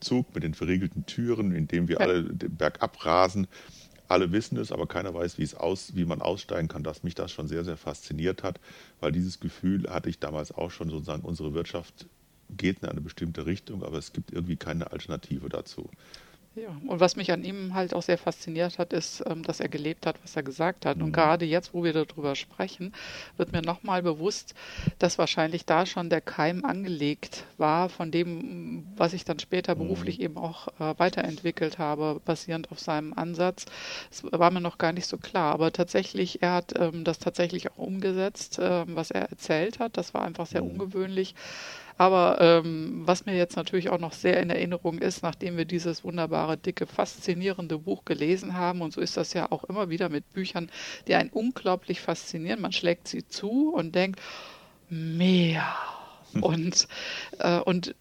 Zug 0.00 0.34
mit 0.34 0.44
den 0.44 0.54
verriegelten 0.54 1.06
Türen, 1.06 1.52
in 1.52 1.68
dem 1.68 1.88
wir 1.88 2.00
alle 2.00 2.22
bergab 2.22 3.04
rasen, 3.04 3.46
alle 4.08 4.32
wissen 4.32 4.58
es, 4.58 4.72
aber 4.72 4.86
keiner 4.86 5.14
weiß, 5.14 5.38
wie, 5.38 5.42
es 5.42 5.54
aus, 5.54 5.94
wie 5.94 6.04
man 6.04 6.22
aussteigen 6.22 6.68
kann, 6.68 6.82
dass 6.82 7.02
mich 7.02 7.14
das 7.14 7.32
schon 7.32 7.48
sehr, 7.48 7.64
sehr 7.64 7.76
fasziniert 7.76 8.42
hat, 8.42 8.60
weil 9.00 9.12
dieses 9.12 9.40
Gefühl 9.40 9.88
hatte 9.90 10.08
ich 10.08 10.18
damals 10.18 10.52
auch 10.52 10.70
schon, 10.70 10.90
sozusagen, 10.90 11.22
unsere 11.22 11.54
Wirtschaft 11.54 12.06
geht 12.50 12.82
in 12.82 12.88
eine 12.88 13.00
bestimmte 13.00 13.46
Richtung, 13.46 13.82
aber 13.82 13.98
es 13.98 14.12
gibt 14.12 14.32
irgendwie 14.32 14.56
keine 14.56 14.92
Alternative 14.92 15.48
dazu. 15.48 15.90
Ja, 16.58 16.70
und 16.86 17.00
was 17.00 17.16
mich 17.16 17.30
an 17.32 17.44
ihm 17.44 17.74
halt 17.74 17.92
auch 17.92 18.00
sehr 18.00 18.16
fasziniert 18.16 18.78
hat, 18.78 18.94
ist, 18.94 19.22
ähm, 19.26 19.42
dass 19.42 19.60
er 19.60 19.68
gelebt 19.68 20.06
hat, 20.06 20.16
was 20.22 20.36
er 20.36 20.42
gesagt 20.42 20.86
hat. 20.86 21.02
Und 21.02 21.08
Mhm. 21.08 21.12
gerade 21.12 21.44
jetzt, 21.44 21.74
wo 21.74 21.84
wir 21.84 21.92
darüber 21.92 22.34
sprechen, 22.34 22.94
wird 23.36 23.52
mir 23.52 23.60
nochmal 23.60 24.02
bewusst, 24.02 24.54
dass 24.98 25.18
wahrscheinlich 25.18 25.66
da 25.66 25.84
schon 25.84 26.08
der 26.08 26.22
Keim 26.22 26.64
angelegt 26.64 27.44
war 27.58 27.90
von 27.90 28.10
dem, 28.10 28.86
was 28.96 29.12
ich 29.12 29.26
dann 29.26 29.38
später 29.38 29.74
Mhm. 29.74 29.80
beruflich 29.80 30.18
eben 30.18 30.38
auch 30.38 30.68
äh, 30.80 30.94
weiterentwickelt 30.98 31.78
habe, 31.78 32.22
basierend 32.24 32.70
auf 32.72 32.80
seinem 32.80 33.12
Ansatz. 33.12 33.66
Es 34.10 34.24
war 34.24 34.50
mir 34.50 34.62
noch 34.62 34.78
gar 34.78 34.92
nicht 34.92 35.06
so 35.08 35.18
klar, 35.18 35.52
aber 35.52 35.72
tatsächlich, 35.72 36.40
er 36.40 36.54
hat 36.54 36.72
ähm, 36.80 37.04
das 37.04 37.18
tatsächlich 37.18 37.70
auch 37.70 37.76
umgesetzt, 37.76 38.58
ähm, 38.62 38.96
was 38.96 39.10
er 39.10 39.28
erzählt 39.30 39.78
hat. 39.78 39.98
Das 39.98 40.14
war 40.14 40.22
einfach 40.22 40.46
sehr 40.46 40.62
Mhm. 40.62 40.70
ungewöhnlich. 40.70 41.34
Aber 41.98 42.38
ähm, 42.40 43.02
was 43.06 43.24
mir 43.24 43.36
jetzt 43.36 43.56
natürlich 43.56 43.88
auch 43.88 43.98
noch 43.98 44.12
sehr 44.12 44.40
in 44.40 44.50
Erinnerung 44.50 44.98
ist, 44.98 45.22
nachdem 45.22 45.56
wir 45.56 45.64
dieses 45.64 46.04
wunderbare, 46.04 46.58
dicke, 46.58 46.86
faszinierende 46.86 47.78
Buch 47.78 48.04
gelesen 48.04 48.54
haben, 48.54 48.82
und 48.82 48.92
so 48.92 49.00
ist 49.00 49.16
das 49.16 49.32
ja 49.32 49.50
auch 49.50 49.64
immer 49.64 49.88
wieder 49.88 50.08
mit 50.08 50.30
Büchern, 50.32 50.70
die 51.08 51.14
einen 51.14 51.30
unglaublich 51.30 52.00
faszinieren. 52.00 52.60
Man 52.60 52.72
schlägt 52.72 53.08
sie 53.08 53.26
zu 53.26 53.72
und 53.74 53.94
denkt, 53.94 54.20
mehr. 54.88 55.64
Und, 56.42 56.86
äh, 57.38 57.60
und 57.60 57.94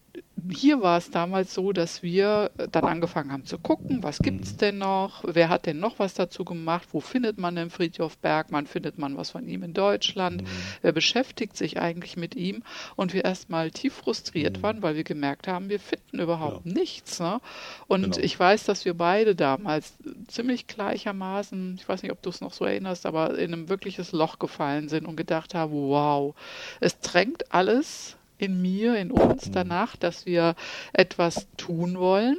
hier 0.52 0.82
war 0.82 0.98
es 0.98 1.12
damals 1.12 1.54
so, 1.54 1.72
dass 1.72 2.04
wir 2.04 2.52
dann 2.72 2.84
angefangen 2.84 3.32
haben 3.32 3.46
zu 3.46 3.58
gucken, 3.58 4.04
was 4.04 4.20
gibt 4.20 4.44
es 4.44 4.58
denn 4.58 4.78
noch, 4.78 5.24
wer 5.26 5.50
hat 5.50 5.66
denn 5.66 5.80
noch 5.80 5.98
was 5.98 6.14
dazu 6.14 6.44
gemacht, 6.44 6.90
wo 6.92 7.00
findet 7.00 7.38
man 7.38 7.56
denn 7.56 7.70
Friedhof 7.70 8.18
Bergmann, 8.18 8.68
findet 8.68 8.98
man 8.98 9.18
was 9.18 9.32
von 9.32 9.48
ihm 9.48 9.64
in 9.64 9.74
Deutschland, 9.74 10.44
wer 10.82 10.92
beschäftigt 10.92 11.56
sich 11.56 11.80
eigentlich 11.80 12.18
mit 12.18 12.36
ihm? 12.36 12.64
Und 12.96 13.14
wir 13.14 13.24
erstmal 13.26 13.72
tief 13.72 13.94
frustriert 13.94 14.62
waren, 14.62 14.82
weil 14.82 14.96
wir 14.96 15.04
gemerkt 15.04 15.48
haben, 15.48 15.70
wir 15.70 15.80
finden 15.80 16.20
überhaupt 16.20 16.66
nichts. 16.66 17.20
Ne? 17.20 17.40
Und 17.88 18.04
Genau. 18.04 18.18
ich 18.18 18.40
weiß, 18.40 18.66
dass 18.66 18.86
wir 18.86 18.94
beide 18.94 19.36
damals 19.36 19.96
ziemlich 20.28 20.68
gleichermaßen, 20.68 21.76
ich 21.80 21.88
weiß 21.88 22.04
nicht, 22.04 22.12
ob 22.12 22.22
du 22.22 22.30
es 22.30 22.42
noch 22.42 22.54
so 22.54 22.66
erinnerst, 22.66 23.06
aber 23.06 23.38
in 23.38 23.54
ein 23.54 23.70
wirkliches 23.70 24.12
Loch 24.12 24.38
gefallen 24.38 24.90
sind 24.90 25.08
und 25.08 25.16
gedacht 25.16 25.56
haben, 25.56 25.72
wow, 25.72 26.36
es 26.82 27.00
drängt 27.00 27.52
alles 27.54 28.18
in 28.38 28.62
mir, 28.62 28.98
in 28.98 29.12
uns 29.12 29.52
danach, 29.52 29.96
dass 29.96 30.26
wir 30.26 30.56
etwas 30.94 31.48
tun 31.58 31.98
wollen. 31.98 32.38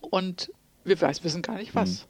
Und 0.00 0.52
wir 0.84 1.00
weiß, 1.00 1.24
wissen 1.24 1.42
gar 1.42 1.56
nicht 1.56 1.74
was. 1.74 2.06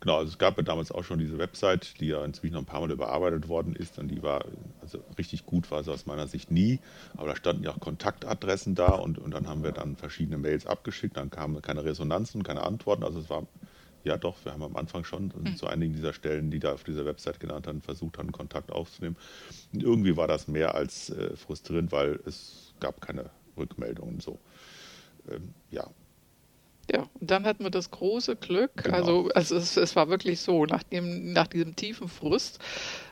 Genau, 0.00 0.18
also 0.18 0.30
es 0.30 0.38
gab 0.38 0.56
ja 0.56 0.62
damals 0.62 0.92
auch 0.92 1.02
schon 1.02 1.18
diese 1.18 1.38
Website, 1.38 2.00
die 2.00 2.06
ja 2.06 2.24
inzwischen 2.24 2.54
noch 2.54 2.60
ein 2.60 2.66
paar 2.66 2.80
Mal 2.80 2.90
überarbeitet 2.90 3.48
worden 3.48 3.74
ist 3.74 3.98
und 3.98 4.08
die 4.08 4.22
war, 4.22 4.44
also 4.80 5.02
richtig 5.18 5.44
gut 5.44 5.70
war 5.72 5.82
sie 5.82 5.90
aus 5.90 6.06
meiner 6.06 6.28
Sicht 6.28 6.52
nie, 6.52 6.78
aber 7.16 7.28
da 7.28 7.36
standen 7.36 7.64
ja 7.64 7.72
auch 7.72 7.80
Kontaktadressen 7.80 8.76
da 8.76 8.92
und, 8.92 9.18
und 9.18 9.32
dann 9.32 9.48
haben 9.48 9.64
wir 9.64 9.72
dann 9.72 9.96
verschiedene 9.96 10.38
Mails 10.38 10.66
abgeschickt, 10.66 11.16
dann 11.16 11.30
kamen 11.30 11.60
keine 11.62 11.84
Resonanzen, 11.84 12.44
keine 12.44 12.62
Antworten, 12.62 13.02
also 13.02 13.18
es 13.18 13.28
war, 13.28 13.48
ja 14.04 14.16
doch, 14.16 14.36
wir 14.44 14.52
haben 14.52 14.62
am 14.62 14.76
Anfang 14.76 15.04
schon 15.04 15.32
zu 15.56 15.66
einigen 15.66 15.92
dieser 15.94 16.12
Stellen, 16.12 16.50
die 16.50 16.58
da 16.58 16.72
auf 16.74 16.84
dieser 16.84 17.04
Website 17.04 17.40
genannt 17.40 17.66
haben, 17.66 17.80
versucht 17.82 18.18
haben, 18.18 18.32
Kontakt 18.32 18.70
aufzunehmen. 18.72 19.16
Und 19.72 19.82
irgendwie 19.82 20.16
war 20.16 20.28
das 20.28 20.48
mehr 20.48 20.74
als 20.74 21.10
äh, 21.10 21.36
frustrierend, 21.36 21.92
weil 21.92 22.20
es 22.26 22.72
gab 22.80 23.00
keine 23.00 23.30
Rückmeldungen 23.56 24.20
so. 24.20 24.38
Ähm, 25.30 25.52
ja, 25.70 25.86
Ja, 26.90 27.02
und 27.20 27.30
dann 27.30 27.44
hatten 27.44 27.64
wir 27.64 27.70
das 27.70 27.90
große 27.90 28.36
Glück, 28.36 28.82
Genau. 28.82 28.96
also, 28.96 29.28
also 29.34 29.56
es, 29.56 29.76
es 29.76 29.94
war 29.94 30.08
wirklich 30.08 30.40
so, 30.40 30.64
nach, 30.64 30.82
dem, 30.84 31.32
nach 31.34 31.46
diesem 31.48 31.76
tiefen 31.76 32.08
Frust, 32.08 32.60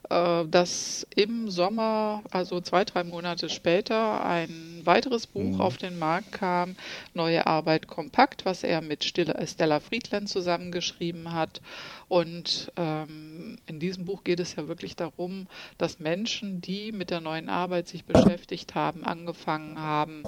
dass 0.08 1.06
im 1.14 1.50
Sommer, 1.50 2.22
also 2.30 2.60
zwei, 2.60 2.84
drei 2.84 3.02
Monate 3.04 3.48
später, 3.48 4.24
ein 4.24 4.82
weiteres 4.84 5.26
Buch 5.26 5.58
auf 5.58 5.76
den 5.76 5.98
Markt 5.98 6.32
kam, 6.32 6.76
Neue 7.14 7.46
Arbeit 7.46 7.88
kompakt, 7.88 8.44
was 8.44 8.62
er 8.62 8.82
mit 8.82 9.04
Stella, 9.04 9.44
Stella 9.46 9.80
Friedland 9.80 10.28
zusammengeschrieben 10.28 11.32
hat. 11.32 11.60
Und 12.08 12.70
ähm, 12.76 13.56
in 13.66 13.80
diesem 13.80 14.04
Buch 14.04 14.22
geht 14.22 14.38
es 14.38 14.54
ja 14.54 14.68
wirklich 14.68 14.94
darum, 14.96 15.48
dass 15.78 15.98
Menschen, 15.98 16.60
die 16.60 16.92
mit 16.92 17.10
der 17.10 17.20
neuen 17.20 17.48
Arbeit 17.48 17.88
sich 17.88 18.04
beschäftigt 18.04 18.74
haben, 18.74 19.04
angefangen 19.04 19.78
haben 19.78 20.22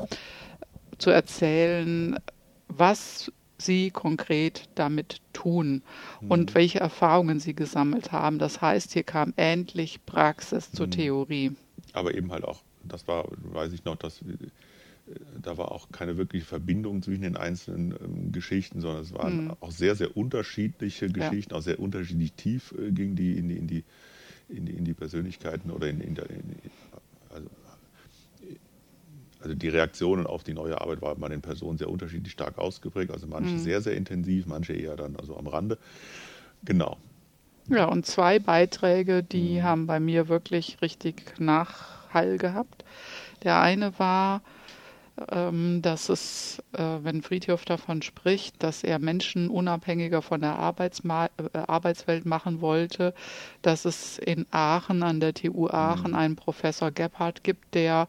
zu 0.98 1.10
erzählen, 1.10 2.18
was 2.66 3.32
sie 3.58 3.90
konkret 3.90 4.68
damit 4.74 5.20
tun 5.32 5.82
und 6.28 6.54
welche 6.54 6.80
Erfahrungen 6.80 7.40
sie 7.40 7.54
gesammelt 7.54 8.12
haben. 8.12 8.38
Das 8.38 8.60
heißt, 8.60 8.92
hier 8.92 9.02
kam 9.02 9.32
endlich 9.36 10.04
Praxis 10.06 10.72
zur 10.72 10.90
Theorie. 10.90 11.52
aber 11.92 12.14
eben 12.14 12.32
halt 12.32 12.44
auch, 12.44 12.62
das 12.84 13.06
war, 13.08 13.26
weiß 13.30 13.72
ich 13.72 13.84
noch, 13.84 13.96
dass 13.96 14.22
äh, 14.22 14.50
da 15.40 15.56
war 15.56 15.72
auch 15.72 15.90
keine 15.90 16.16
wirkliche 16.16 16.44
Verbindung 16.44 17.02
zwischen 17.02 17.22
den 17.22 17.36
einzelnen 17.36 17.92
ähm, 17.92 18.32
Geschichten, 18.32 18.80
sondern 18.80 19.02
es 19.02 19.12
waren 19.14 19.52
auch 19.60 19.70
sehr, 19.70 19.94
sehr 19.94 20.16
unterschiedliche 20.16 21.08
Geschichten, 21.08 21.54
auch 21.54 21.62
sehr 21.62 21.80
unterschiedlich 21.80 22.32
tief 22.34 22.74
äh, 22.78 22.90
gingen 22.92 23.16
die 23.16 23.36
in 23.38 23.48
die, 23.48 23.56
in 23.56 23.66
die, 23.66 23.84
in 24.48 24.66
die, 24.66 24.72
in 24.72 24.84
die 24.84 24.94
Persönlichkeiten 24.94 25.70
oder 25.70 25.88
in, 25.88 26.00
in, 26.00 26.14
der, 26.14 26.28
in 26.30 26.42
also 29.40 29.54
die 29.54 29.68
Reaktionen 29.68 30.26
auf 30.26 30.42
die 30.44 30.54
neue 30.54 30.80
Arbeit 30.80 31.02
waren 31.02 31.20
bei 31.20 31.28
den 31.28 31.40
Personen 31.42 31.78
sehr 31.78 31.90
unterschiedlich 31.90 32.32
stark 32.32 32.58
ausgeprägt, 32.58 33.10
also 33.12 33.26
manche 33.26 33.58
sehr, 33.58 33.80
sehr 33.80 33.96
intensiv, 33.96 34.46
manche 34.46 34.72
eher 34.72 34.96
dann 34.96 35.16
also 35.16 35.36
am 35.36 35.46
Rande. 35.46 35.78
Genau. 36.64 36.96
Ja, 37.68 37.84
und 37.86 38.06
zwei 38.06 38.38
Beiträge, 38.38 39.22
Mhm. 39.22 39.28
die 39.28 39.62
haben 39.62 39.86
bei 39.86 40.00
mir 40.00 40.28
wirklich 40.28 40.80
richtig 40.82 41.38
Nachhall 41.38 42.38
gehabt. 42.38 42.84
Der 43.44 43.60
eine 43.60 43.98
war, 43.98 44.42
dass 45.82 46.08
es, 46.08 46.62
äh, 46.72 46.82
wenn 47.02 47.22
Friedhof 47.22 47.64
davon 47.64 48.02
spricht, 48.02 48.62
dass 48.62 48.84
er 48.84 48.98
Menschen 48.98 49.50
unabhängiger 49.50 50.22
von 50.22 50.40
der 50.40 50.58
Arbeitsma 50.58 51.26
äh, 51.26 51.58
Arbeitswelt 51.66 52.24
machen 52.24 52.60
wollte, 52.60 53.14
dass 53.62 53.84
es 53.84 54.18
in 54.18 54.46
Aachen, 54.50 55.02
an 55.02 55.20
der 55.20 55.34
TU 55.34 55.68
Aachen, 55.68 56.14
einen 56.14 56.36
Professor 56.36 56.90
Gebhardt 56.90 57.42
gibt, 57.42 57.74
der 57.74 58.06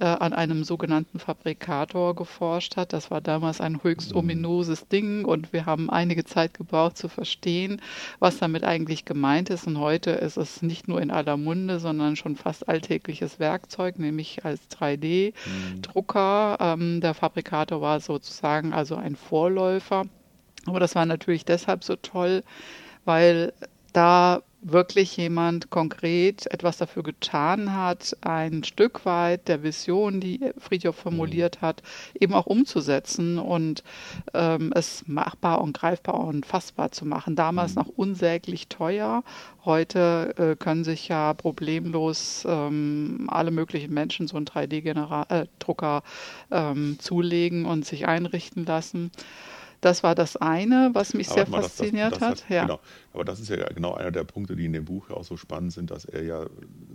äh, 0.00 0.04
an 0.04 0.32
einem 0.32 0.64
sogenannten 0.64 1.18
Fabrikator 1.18 2.14
geforscht 2.14 2.76
hat. 2.76 2.92
Das 2.92 3.10
war 3.10 3.20
damals 3.20 3.60
ein 3.60 3.82
höchst 3.82 4.14
ominöses 4.14 4.88
Ding 4.88 5.24
und 5.24 5.52
wir 5.52 5.66
haben 5.66 5.90
einige 5.90 6.24
Zeit 6.24 6.54
gebraucht 6.54 6.96
zu 6.96 7.08
verstehen, 7.08 7.80
was 8.18 8.38
damit 8.38 8.64
eigentlich 8.64 9.04
gemeint 9.04 9.50
ist. 9.50 9.66
Und 9.66 9.78
heute 9.78 10.10
ist 10.10 10.36
es 10.36 10.62
nicht 10.62 10.88
nur 10.88 11.00
in 11.00 11.10
aller 11.10 11.36
Munde, 11.36 11.80
sondern 11.80 12.16
schon 12.16 12.36
fast 12.36 12.68
alltägliches 12.68 13.38
Werkzeug, 13.38 13.98
nämlich 13.98 14.44
als 14.44 14.60
3D-Drucker. 14.70 16.47
Ähm, 16.60 17.00
der 17.00 17.14
Fabrikator 17.14 17.80
war 17.80 18.00
sozusagen 18.00 18.72
also 18.72 18.96
ein 18.96 19.16
Vorläufer. 19.16 20.04
Aber 20.66 20.80
das 20.80 20.94
war 20.94 21.06
natürlich 21.06 21.44
deshalb 21.44 21.84
so 21.84 21.96
toll, 21.96 22.42
weil 23.04 23.52
da 23.92 24.42
wirklich 24.60 25.16
jemand 25.16 25.70
konkret 25.70 26.46
etwas 26.52 26.78
dafür 26.78 27.02
getan 27.02 27.74
hat, 27.74 28.16
ein 28.22 28.64
Stück 28.64 29.04
weit 29.04 29.48
der 29.48 29.62
Vision, 29.62 30.20
die 30.20 30.40
Friedhof 30.58 30.96
formuliert 30.96 31.60
hat, 31.60 31.82
eben 32.18 32.34
auch 32.34 32.46
umzusetzen 32.46 33.38
und 33.38 33.82
ähm, 34.34 34.72
es 34.74 35.04
machbar 35.06 35.60
und 35.60 35.78
greifbar 35.78 36.18
und 36.20 36.44
fassbar 36.44 36.90
zu 36.90 37.06
machen. 37.06 37.36
Damals 37.36 37.76
noch 37.76 37.88
unsäglich 37.88 38.68
teuer. 38.68 39.22
Heute 39.64 40.34
äh, 40.36 40.56
können 40.56 40.84
sich 40.84 41.08
ja 41.08 41.34
problemlos 41.34 42.44
ähm, 42.48 43.28
alle 43.28 43.50
möglichen 43.50 43.94
Menschen 43.94 44.26
so 44.26 44.36
einen 44.36 44.46
3D-Drucker 44.46 46.02
ähm, 46.50 46.96
zulegen 46.98 47.64
und 47.64 47.84
sich 47.84 48.08
einrichten 48.08 48.64
lassen. 48.64 49.12
Das 49.80 50.02
war 50.02 50.14
das 50.16 50.36
eine, 50.36 50.90
was 50.92 51.14
mich 51.14 51.28
sehr 51.28 51.48
mal, 51.48 51.58
das- 51.62 51.76
das- 51.76 51.76
fasziniert 51.78 52.12
das 52.12 52.20
hat. 52.20 52.44
Ja. 52.48 52.62
Genau. 52.62 52.80
Aber 53.12 53.24
das 53.24 53.38
ist 53.38 53.48
ja 53.48 53.56
genau 53.72 53.94
einer 53.94 54.10
der 54.10 54.24
Punkte, 54.24 54.56
die 54.56 54.64
in 54.64 54.72
dem 54.72 54.84
Buch 54.84 55.08
ja 55.10 55.16
auch 55.16 55.22
so 55.24 55.36
spannend 55.36 55.72
sind, 55.72 55.90
dass 55.92 56.04
er 56.04 56.24
ja 56.24 56.46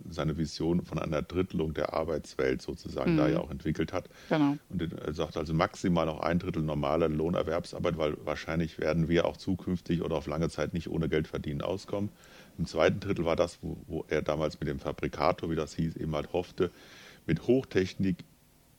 seine 0.10 0.38
Vision 0.38 0.84
von 0.84 1.00
einer 1.00 1.22
Drittelung 1.22 1.74
der 1.74 1.94
Arbeitswelt 1.94 2.62
sozusagen 2.62 3.16
da 3.16 3.28
ja 3.30 3.40
auch 3.40 3.50
entwickelt 3.52 3.94
hat. 3.94 4.10
Genau. 4.30 4.58
Und 4.70 4.82
er 4.94 5.14
sagt 5.14 5.38
also 5.38 5.54
maximal 5.54 6.06
noch 6.06 6.20
ein 6.20 6.40
Drittel 6.40 6.62
normaler 6.62 7.08
Lohnerwerbsarbeit, 7.10 7.98
weil 7.98 8.18
wahrscheinlich 8.26 8.78
werden 8.80 9.08
wir 9.08 9.26
auch 9.26 9.38
zukünftig 9.38 10.02
oder 10.02 10.16
auf 10.18 10.28
lange 10.28 10.50
Zeit 10.50 10.74
nicht 10.74 10.90
ohne 10.90 11.08
Geld 11.08 11.28
verdienen 11.28 11.62
auskommen. 11.62 12.10
Im 12.58 12.66
zweiten 12.66 13.00
Drittel 13.00 13.24
war 13.26 13.36
das, 13.38 13.60
wo, 13.62 13.78
wo 13.88 14.06
er 14.10 14.22
damals 14.22 14.60
mit 14.60 14.68
dem 14.68 14.80
Fabrikator, 14.80 15.50
wie 15.50 15.56
das 15.56 15.74
hieß, 15.74 15.96
eben 15.96 16.14
halt 16.16 16.34
hoffte, 16.34 16.70
mit 17.26 17.48
Hochtechnik, 17.48 18.18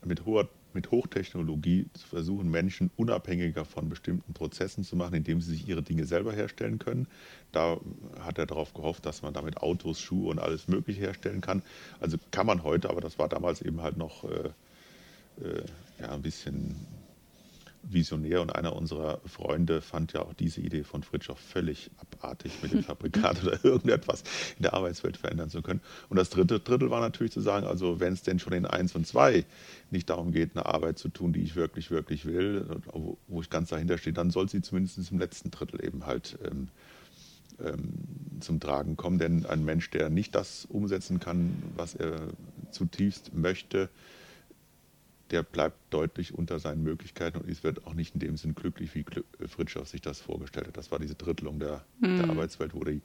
mit 0.05 0.27
hoher 0.27 0.49
mit 0.75 0.91
Hochtechnologie 0.91 1.87
zu 1.95 2.07
versuchen, 2.07 2.51
Menschen 2.51 2.91
unabhängiger 2.97 3.65
von 3.65 3.89
bestimmten 3.89 4.33
Prozessen 4.35 4.85
zu 4.85 4.97
machen, 4.97 5.15
indem 5.15 5.41
sie 5.41 5.53
sich 5.53 5.69
ihre 5.69 5.83
Dinge 5.83 6.05
selber 6.05 6.33
herstellen 6.33 6.79
können. 6.79 7.07
Da 7.53 7.79
hat 8.21 8.39
er 8.39 8.47
darauf 8.47 8.75
gehofft, 8.75 9.07
dass 9.07 9.23
man 9.23 9.35
damit 9.35 9.59
Autos, 9.59 10.01
Schuhe 10.01 10.31
und 10.31 10.39
alles 10.39 10.69
Mögliche 10.69 11.01
herstellen 11.01 11.41
kann. 11.41 11.63
Also 12.01 12.17
kann 12.31 12.47
man 12.47 12.63
heute, 12.63 12.91
aber 12.91 13.01
das 13.01 13.19
war 13.19 13.29
damals 13.29 13.63
eben 13.63 13.83
halt 13.83 13.97
noch 13.97 14.25
äh, 14.25 14.51
äh, 15.43 15.65
ja, 16.01 16.13
ein 16.13 16.23
bisschen 16.23 16.77
visionär 17.87 18.43
und 18.43 18.55
einer 18.55 18.75
unserer 18.75 19.21
Freunde 19.27 19.81
fand 19.81 20.13
ja 20.13 20.23
auch 20.23 20.35
diese 20.35 20.61
Idee 20.61 20.85
von 20.85 21.03
Fritschow 21.03 21.39
völlig 21.39 21.91
abartig, 21.99 22.53
mit 22.63 22.73
dem 22.73 22.83
Fabrikat 22.85 23.43
oder 23.43 23.65
irgendetwas 23.65 24.23
in 24.57 24.63
der 24.63 24.75
Arbeitswelt 24.75 25.17
verändern 25.17 25.51
zu 25.51 25.63
können. 25.63 25.81
Und 26.09 26.17
das 26.17 26.31
dritte 26.31 26.61
Drittel 26.61 26.91
war 26.91 27.01
natürlich 27.01 27.33
zu 27.33 27.41
sagen, 27.41 27.67
also 27.67 28.01
wenn 28.01 28.13
es 28.13 28.23
denn 28.23 28.39
schon 28.39 28.53
in 28.53 28.67
eins 28.67 28.95
und 28.95 29.07
zwei 29.07 29.45
nicht 29.91 30.11
darum 30.11 30.33
geht, 30.33 30.57
eine 30.57 30.67
Arbeit 30.67 30.99
zu 30.99 31.09
tun, 31.09 31.33
die 31.33 31.43
ich 31.43 31.57
wirklich, 31.57 31.91
wirklich 31.91 32.27
will, 32.27 32.67
wo 33.27 33.41
ich 33.41 33.51
ganz 33.51 33.71
dahinter 33.71 33.99
stehe, 33.99 34.15
dann 34.15 34.31
soll 34.31 34.49
sie 34.49 34.63
zumindest 34.63 35.11
im 35.11 35.19
letzten 35.19 35.51
Drittel 35.51 35.85
eben 35.85 36.07
halt 36.07 36.39
ähm, 36.45 36.69
ähm, 37.65 37.93
zum 38.41 38.61
Tragen 38.61 38.97
kommen. 38.97 39.19
Denn 39.19 39.47
ein 39.47 39.65
Mensch, 39.65 39.91
der 39.91 40.11
nicht 40.11 40.35
das 40.35 40.67
umsetzen 40.67 41.21
kann, 41.21 41.63
was 41.77 41.95
er 41.95 42.21
zutiefst 42.71 43.35
möchte, 43.35 43.89
der 45.31 45.43
bleibt 45.43 45.77
deutlich 45.91 46.35
unter 46.35 46.59
seinen 46.59 46.83
Möglichkeiten 46.83 47.39
und 47.39 47.49
es 47.49 47.65
wird 47.65 47.87
auch 47.87 47.95
nicht 47.95 48.15
in 48.15 48.21
dem 48.21 48.37
Sinn 48.37 48.55
glücklich, 48.55 48.95
wie 48.95 49.05
Fritschow 49.47 49.89
sich 49.89 50.01
das 50.01 50.21
vorgestellt 50.21 50.67
hat. 50.69 50.77
Das 50.77 50.91
war 50.91 50.99
diese 50.99 51.15
Drittelung 51.15 51.59
der, 51.59 51.85
mhm. 52.01 52.19
der 52.19 52.31
Arbeitswelt, 52.31 52.75
wo 52.75 52.85
die 52.85 53.01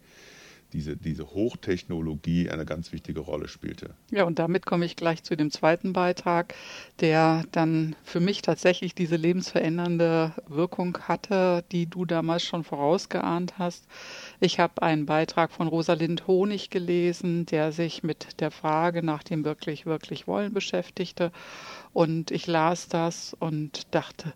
diese, 0.72 0.96
diese 0.96 1.30
Hochtechnologie 1.30 2.48
eine 2.50 2.64
ganz 2.64 2.92
wichtige 2.92 3.20
Rolle 3.20 3.48
spielte. 3.48 3.94
Ja, 4.10 4.24
und 4.24 4.38
damit 4.38 4.66
komme 4.66 4.84
ich 4.84 4.96
gleich 4.96 5.22
zu 5.22 5.36
dem 5.36 5.50
zweiten 5.50 5.92
Beitrag, 5.92 6.54
der 7.00 7.44
dann 7.52 7.96
für 8.04 8.20
mich 8.20 8.42
tatsächlich 8.42 8.94
diese 8.94 9.16
lebensverändernde 9.16 10.32
Wirkung 10.46 10.98
hatte, 11.02 11.64
die 11.72 11.86
du 11.86 12.04
damals 12.04 12.44
schon 12.44 12.64
vorausgeahnt 12.64 13.58
hast. 13.58 13.86
Ich 14.42 14.58
habe 14.58 14.80
einen 14.80 15.04
Beitrag 15.04 15.52
von 15.52 15.68
Rosalind 15.68 16.26
Honig 16.26 16.70
gelesen, 16.70 17.44
der 17.44 17.72
sich 17.72 18.02
mit 18.02 18.40
der 18.40 18.50
Frage 18.50 19.02
nach 19.02 19.22
dem 19.22 19.44
wirklich, 19.44 19.84
wirklich 19.84 20.26
Wollen 20.26 20.54
beschäftigte. 20.54 21.30
Und 21.92 22.30
ich 22.30 22.46
las 22.46 22.88
das 22.88 23.36
und 23.38 23.94
dachte, 23.94 24.32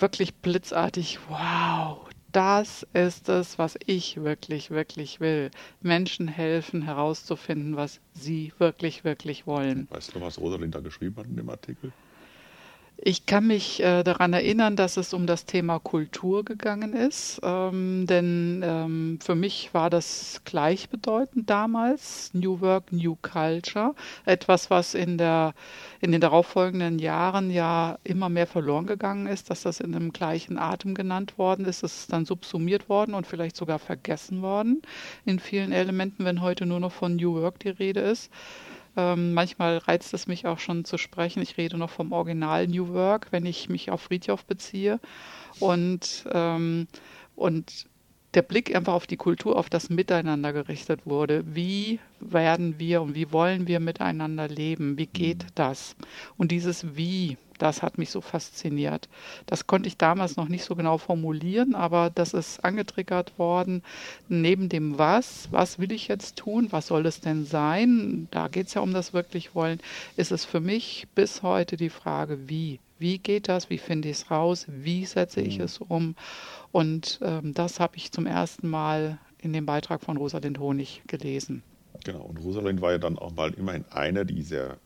wirklich 0.00 0.34
blitzartig, 0.36 1.18
wow, 1.28 2.08
das 2.32 2.86
ist 2.94 3.28
es, 3.28 3.58
was 3.58 3.78
ich 3.84 4.22
wirklich, 4.24 4.70
wirklich 4.70 5.20
will. 5.20 5.50
Menschen 5.82 6.26
helfen 6.26 6.80
herauszufinden, 6.80 7.76
was 7.76 8.00
sie 8.14 8.54
wirklich, 8.56 9.04
wirklich 9.04 9.46
wollen. 9.46 9.86
Weißt 9.90 10.14
du, 10.14 10.20
was 10.22 10.40
Rosalind 10.40 10.74
da 10.74 10.80
geschrieben 10.80 11.16
hat 11.16 11.26
in 11.26 11.36
dem 11.36 11.50
Artikel? 11.50 11.92
Ich 12.96 13.26
kann 13.26 13.48
mich 13.48 13.82
äh, 13.82 14.04
daran 14.04 14.32
erinnern, 14.32 14.76
dass 14.76 14.96
es 14.96 15.12
um 15.12 15.26
das 15.26 15.46
Thema 15.46 15.80
Kultur 15.80 16.44
gegangen 16.44 16.94
ist, 16.94 17.40
ähm, 17.42 18.06
denn 18.06 18.62
ähm, 18.64 19.18
für 19.20 19.34
mich 19.34 19.74
war 19.74 19.90
das 19.90 20.40
gleichbedeutend 20.44 21.50
damals, 21.50 22.30
New 22.34 22.60
Work, 22.60 22.92
New 22.92 23.16
Culture, 23.20 23.96
etwas, 24.26 24.70
was 24.70 24.94
in, 24.94 25.18
der, 25.18 25.54
in 26.00 26.12
den 26.12 26.20
darauffolgenden 26.20 27.00
Jahren 27.00 27.50
ja 27.50 27.98
immer 28.04 28.28
mehr 28.28 28.46
verloren 28.46 28.86
gegangen 28.86 29.26
ist, 29.26 29.50
dass 29.50 29.62
das 29.62 29.80
in 29.80 29.94
einem 29.94 30.12
gleichen 30.12 30.56
Atem 30.56 30.94
genannt 30.94 31.36
worden 31.36 31.66
ist, 31.66 31.82
es 31.82 31.98
ist 31.98 32.12
dann 32.12 32.24
subsumiert 32.24 32.88
worden 32.88 33.14
und 33.14 33.26
vielleicht 33.26 33.56
sogar 33.56 33.80
vergessen 33.80 34.40
worden 34.40 34.82
in 35.24 35.40
vielen 35.40 35.72
Elementen, 35.72 36.24
wenn 36.24 36.42
heute 36.42 36.64
nur 36.64 36.78
noch 36.78 36.92
von 36.92 37.16
New 37.16 37.34
Work 37.34 37.58
die 37.58 37.70
Rede 37.70 38.00
ist. 38.00 38.30
Ähm, 38.96 39.34
manchmal 39.34 39.78
reizt 39.78 40.14
es 40.14 40.26
mich 40.26 40.46
auch 40.46 40.58
schon 40.58 40.84
zu 40.84 40.98
sprechen. 40.98 41.42
Ich 41.42 41.56
rede 41.56 41.76
noch 41.76 41.90
vom 41.90 42.12
Original 42.12 42.66
New 42.66 42.88
Work, 42.88 43.28
wenn 43.30 43.46
ich 43.46 43.68
mich 43.68 43.90
auf 43.90 44.02
Friedhof 44.02 44.44
beziehe. 44.44 45.00
Und, 45.60 46.24
ähm, 46.32 46.86
und 47.34 47.86
der 48.34 48.42
Blick 48.42 48.74
einfach 48.74 48.94
auf 48.94 49.06
die 49.06 49.16
Kultur, 49.16 49.56
auf 49.56 49.70
das 49.70 49.90
Miteinander 49.90 50.52
gerichtet 50.52 51.00
wurde. 51.04 51.44
Wie 51.46 52.00
werden 52.20 52.78
wir 52.78 53.02
und 53.02 53.14
wie 53.14 53.32
wollen 53.32 53.66
wir 53.66 53.80
miteinander 53.80 54.48
leben? 54.48 54.98
Wie 54.98 55.06
geht 55.06 55.44
mhm. 55.44 55.48
das? 55.54 55.96
Und 56.36 56.50
dieses 56.50 56.96
Wie, 56.96 57.36
das 57.58 57.82
hat 57.82 57.98
mich 57.98 58.10
so 58.10 58.20
fasziniert. 58.20 59.08
Das 59.46 59.66
konnte 59.66 59.88
ich 59.88 59.96
damals 59.96 60.36
noch 60.36 60.48
nicht 60.48 60.64
so 60.64 60.74
genau 60.74 60.98
formulieren, 60.98 61.74
aber 61.74 62.10
das 62.14 62.34
ist 62.34 62.64
angetriggert 62.64 63.38
worden. 63.38 63.82
Neben 64.28 64.68
dem 64.68 64.98
Was, 64.98 65.48
was 65.50 65.78
will 65.78 65.92
ich 65.92 66.08
jetzt 66.08 66.36
tun? 66.36 66.68
Was 66.70 66.88
soll 66.88 67.06
es 67.06 67.20
denn 67.20 67.44
sein? 67.46 68.28
Da 68.30 68.48
geht 68.48 68.68
es 68.68 68.74
ja 68.74 68.80
um 68.80 68.92
das 68.92 69.12
wirklich 69.12 69.54
wollen. 69.54 69.80
Ist 70.16 70.32
es 70.32 70.44
für 70.44 70.60
mich 70.60 71.06
bis 71.14 71.42
heute 71.42 71.76
die 71.76 71.90
Frage, 71.90 72.48
wie? 72.48 72.80
Wie 72.98 73.18
geht 73.18 73.48
das? 73.48 73.70
Wie 73.70 73.78
finde 73.78 74.08
ich 74.08 74.18
es 74.18 74.30
raus? 74.30 74.66
Wie 74.68 75.04
setze 75.04 75.40
ich 75.40 75.58
mhm. 75.58 75.64
es 75.64 75.78
um? 75.78 76.14
Und 76.72 77.18
ähm, 77.22 77.52
das 77.52 77.80
habe 77.80 77.96
ich 77.96 78.12
zum 78.12 78.26
ersten 78.26 78.68
Mal 78.68 79.18
in 79.38 79.52
dem 79.52 79.66
Beitrag 79.66 80.02
von 80.02 80.16
Rosalind 80.16 80.58
Honig 80.58 81.02
gelesen. 81.06 81.62
Genau, 82.04 82.22
und 82.22 82.38
Rosalind 82.38 82.80
war 82.80 82.92
ja 82.92 82.98
dann 82.98 83.18
auch 83.18 83.32
mal 83.34 83.52
immerhin 83.54 83.84
eine, 83.90 84.26
die 84.26 84.42
sehr 84.42 84.78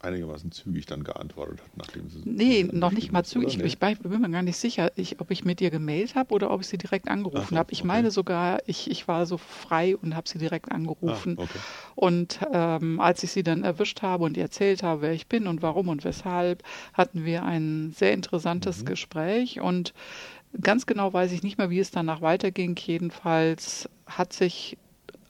einigermaßen 0.00 0.52
zügig 0.52 0.86
dann 0.86 1.04
geantwortet 1.04 1.60
hat, 1.60 1.76
nachdem 1.76 2.08
sie. 2.08 2.22
Nee, 2.24 2.68
noch 2.70 2.92
nicht 2.92 3.12
mal 3.12 3.24
zügig. 3.24 3.58
Nee? 3.58 3.64
Ich 3.64 3.78
bin 3.78 4.20
mir 4.20 4.30
gar 4.30 4.42
nicht 4.42 4.56
sicher, 4.56 4.92
ich, 4.96 5.20
ob 5.20 5.30
ich 5.30 5.44
mit 5.44 5.60
ihr 5.60 5.70
gemailt 5.70 6.14
habe 6.14 6.34
oder 6.34 6.50
ob 6.50 6.60
ich 6.60 6.68
sie 6.68 6.78
direkt 6.78 7.08
angerufen 7.08 7.48
so, 7.50 7.56
habe. 7.56 7.72
Ich 7.72 7.80
okay. 7.80 7.88
meine 7.88 8.10
sogar, 8.10 8.60
ich, 8.66 8.90
ich 8.90 9.08
war 9.08 9.26
so 9.26 9.36
frei 9.36 9.96
und 9.96 10.14
habe 10.14 10.28
sie 10.28 10.38
direkt 10.38 10.70
angerufen. 10.70 11.36
Ah, 11.38 11.42
okay. 11.42 11.58
Und 11.94 12.40
ähm, 12.52 13.00
als 13.00 13.22
ich 13.22 13.32
sie 13.32 13.42
dann 13.42 13.64
erwischt 13.64 14.02
habe 14.02 14.24
und 14.24 14.36
ihr 14.36 14.44
erzählt 14.44 14.82
habe, 14.82 15.02
wer 15.02 15.12
ich 15.12 15.26
bin 15.26 15.46
und 15.46 15.62
warum 15.62 15.88
und 15.88 16.04
weshalb, 16.04 16.62
hatten 16.92 17.24
wir 17.24 17.44
ein 17.44 17.92
sehr 17.92 18.12
interessantes 18.12 18.82
mhm. 18.82 18.86
Gespräch 18.86 19.60
und 19.60 19.92
Ganz 20.62 20.86
genau 20.86 21.12
weiß 21.12 21.32
ich 21.32 21.42
nicht 21.42 21.58
mehr, 21.58 21.68
wie 21.68 21.78
es 21.78 21.90
danach 21.90 22.22
weiterging. 22.22 22.74
Jedenfalls 22.76 23.88
hat 24.06 24.32
sich 24.32 24.78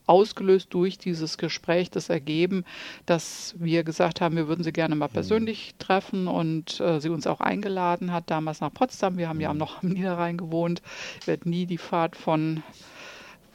ausgelöst 0.08 0.68
durch 0.74 0.98
dieses 0.98 1.38
Gespräch 1.38 1.90
das 1.90 2.08
ergeben, 2.08 2.64
dass 3.06 3.54
wir 3.58 3.84
gesagt 3.84 4.20
haben, 4.20 4.36
wir 4.36 4.48
würden 4.48 4.64
sie 4.64 4.72
gerne 4.72 4.94
mal 4.94 5.08
mhm. 5.08 5.12
persönlich 5.12 5.74
treffen 5.78 6.28
und 6.28 6.80
äh, 6.80 7.00
sie 7.00 7.10
uns 7.10 7.26
auch 7.26 7.40
eingeladen 7.40 8.12
hat, 8.12 8.30
damals 8.30 8.60
nach 8.60 8.72
Potsdam. 8.72 9.18
Wir 9.18 9.28
haben 9.28 9.40
ja 9.40 9.52
mhm. 9.52 9.58
noch 9.58 9.82
am 9.82 9.90
Niederrhein 9.90 10.36
gewohnt. 10.36 10.82
Ich 11.20 11.26
werde 11.26 11.48
nie 11.48 11.66
die 11.66 11.78
Fahrt 11.78 12.16
von 12.16 12.62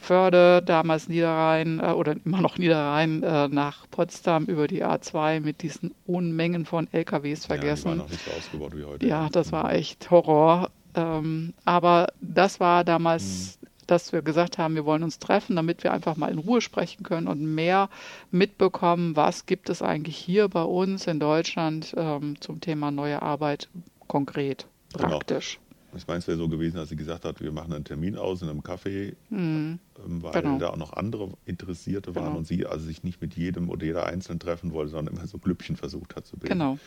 Förde, 0.03 0.61
damals 0.61 1.07
Niederrhein 1.07 1.79
äh, 1.79 1.91
oder 1.91 2.15
immer 2.25 2.41
noch 2.41 2.57
Niederrhein 2.57 3.23
äh, 3.23 3.47
nach 3.47 3.89
Potsdam 3.89 4.45
über 4.45 4.67
die 4.67 4.83
A2 4.83 5.39
mit 5.39 5.61
diesen 5.61 5.95
Unmengen 6.05 6.65
von 6.65 6.87
LKWs 6.91 7.45
vergessen. 7.45 7.87
Ja, 7.87 7.93
die 7.93 7.99
waren 7.99 8.05
noch 8.05 8.09
nicht 8.09 8.25
so 8.25 8.31
ausgebaut 8.31 8.75
wie 8.75 8.83
heute. 8.83 9.07
Ja, 9.07 9.29
das 9.29 9.51
war 9.51 9.73
echt 9.73 10.11
Horror. 10.11 10.69
Ähm, 10.95 11.53
aber 11.65 12.07
das 12.21 12.59
war 12.59 12.83
damals, 12.83 13.57
mhm. 13.61 13.67
Dass 13.87 14.11
wir 14.11 14.21
gesagt 14.21 14.57
haben, 14.57 14.75
wir 14.75 14.85
wollen 14.85 15.03
uns 15.03 15.19
treffen, 15.19 15.55
damit 15.55 15.83
wir 15.83 15.93
einfach 15.93 16.15
mal 16.15 16.31
in 16.31 16.39
Ruhe 16.39 16.61
sprechen 16.61 17.03
können 17.03 17.27
und 17.27 17.41
mehr 17.41 17.89
mitbekommen, 18.31 19.15
was 19.15 19.45
gibt 19.45 19.69
es 19.69 19.81
eigentlich 19.81 20.17
hier 20.17 20.47
bei 20.47 20.63
uns 20.63 21.07
in 21.07 21.19
Deutschland 21.19 21.93
ähm, 21.97 22.39
zum 22.41 22.61
Thema 22.61 22.91
neue 22.91 23.21
Arbeit 23.21 23.69
konkret, 24.07 24.67
genau. 24.93 25.09
praktisch. 25.09 25.55
Genau. 25.55 25.63
Ich 25.95 26.07
meine, 26.07 26.19
es 26.19 26.27
wäre 26.27 26.37
so 26.37 26.49
gewesen, 26.49 26.77
dass 26.77 26.89
sie 26.89 26.95
gesagt 26.95 27.23
hat, 27.23 27.39
wir 27.39 27.51
machen 27.51 27.71
einen 27.71 27.85
Termin 27.85 28.17
aus 28.17 28.41
in 28.41 28.49
einem 28.49 28.61
Café, 28.61 29.13
mhm. 29.29 29.79
weil 29.95 30.41
genau. 30.41 30.57
da 30.57 30.69
auch 30.69 30.77
noch 30.77 30.93
andere 30.93 31.29
Interessierte 31.45 32.15
waren 32.15 32.25
genau. 32.25 32.37
und 32.37 32.47
sie 32.47 32.65
also 32.65 32.85
sich 32.85 33.03
nicht 33.03 33.21
mit 33.21 33.35
jedem 33.35 33.69
oder 33.69 33.85
jeder 33.85 34.07
einzeln 34.07 34.39
treffen 34.39 34.73
wollte, 34.73 34.91
sondern 34.91 35.15
immer 35.15 35.27
so 35.27 35.37
Glüppchen 35.37 35.75
versucht 35.75 36.15
hat 36.15 36.25
zu 36.25 36.37
bilden. 36.37 36.57
Genau. 36.57 36.79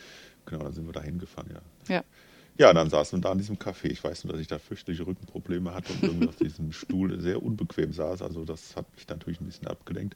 Genau, 0.45 0.63
dann 0.63 0.73
sind 0.73 0.87
wir 0.87 0.93
da 0.93 1.01
hingefahren, 1.01 1.51
ja. 1.53 1.95
Ja. 1.95 2.03
Ja, 2.59 2.73
dann 2.73 2.89
saßen 2.89 3.19
wir 3.19 3.21
da 3.21 3.31
in 3.31 3.37
diesem 3.37 3.57
Café. 3.57 3.85
Ich 3.85 4.03
weiß 4.03 4.23
nur, 4.23 4.33
dass 4.33 4.41
ich 4.41 4.47
da 4.47 4.57
fürchterliche 4.57 5.05
Rückenprobleme 5.05 5.73
hatte 5.73 5.93
und 5.93 6.03
irgendwie 6.03 6.27
auf 6.27 6.37
diesem 6.37 6.71
Stuhl 6.71 7.19
sehr 7.21 7.43
unbequem 7.43 7.93
saß. 7.93 8.23
Also 8.23 8.45
das 8.45 8.75
hat 8.75 8.91
mich 8.95 9.07
natürlich 9.07 9.39
ein 9.39 9.45
bisschen 9.45 9.67
abgelenkt. 9.67 10.15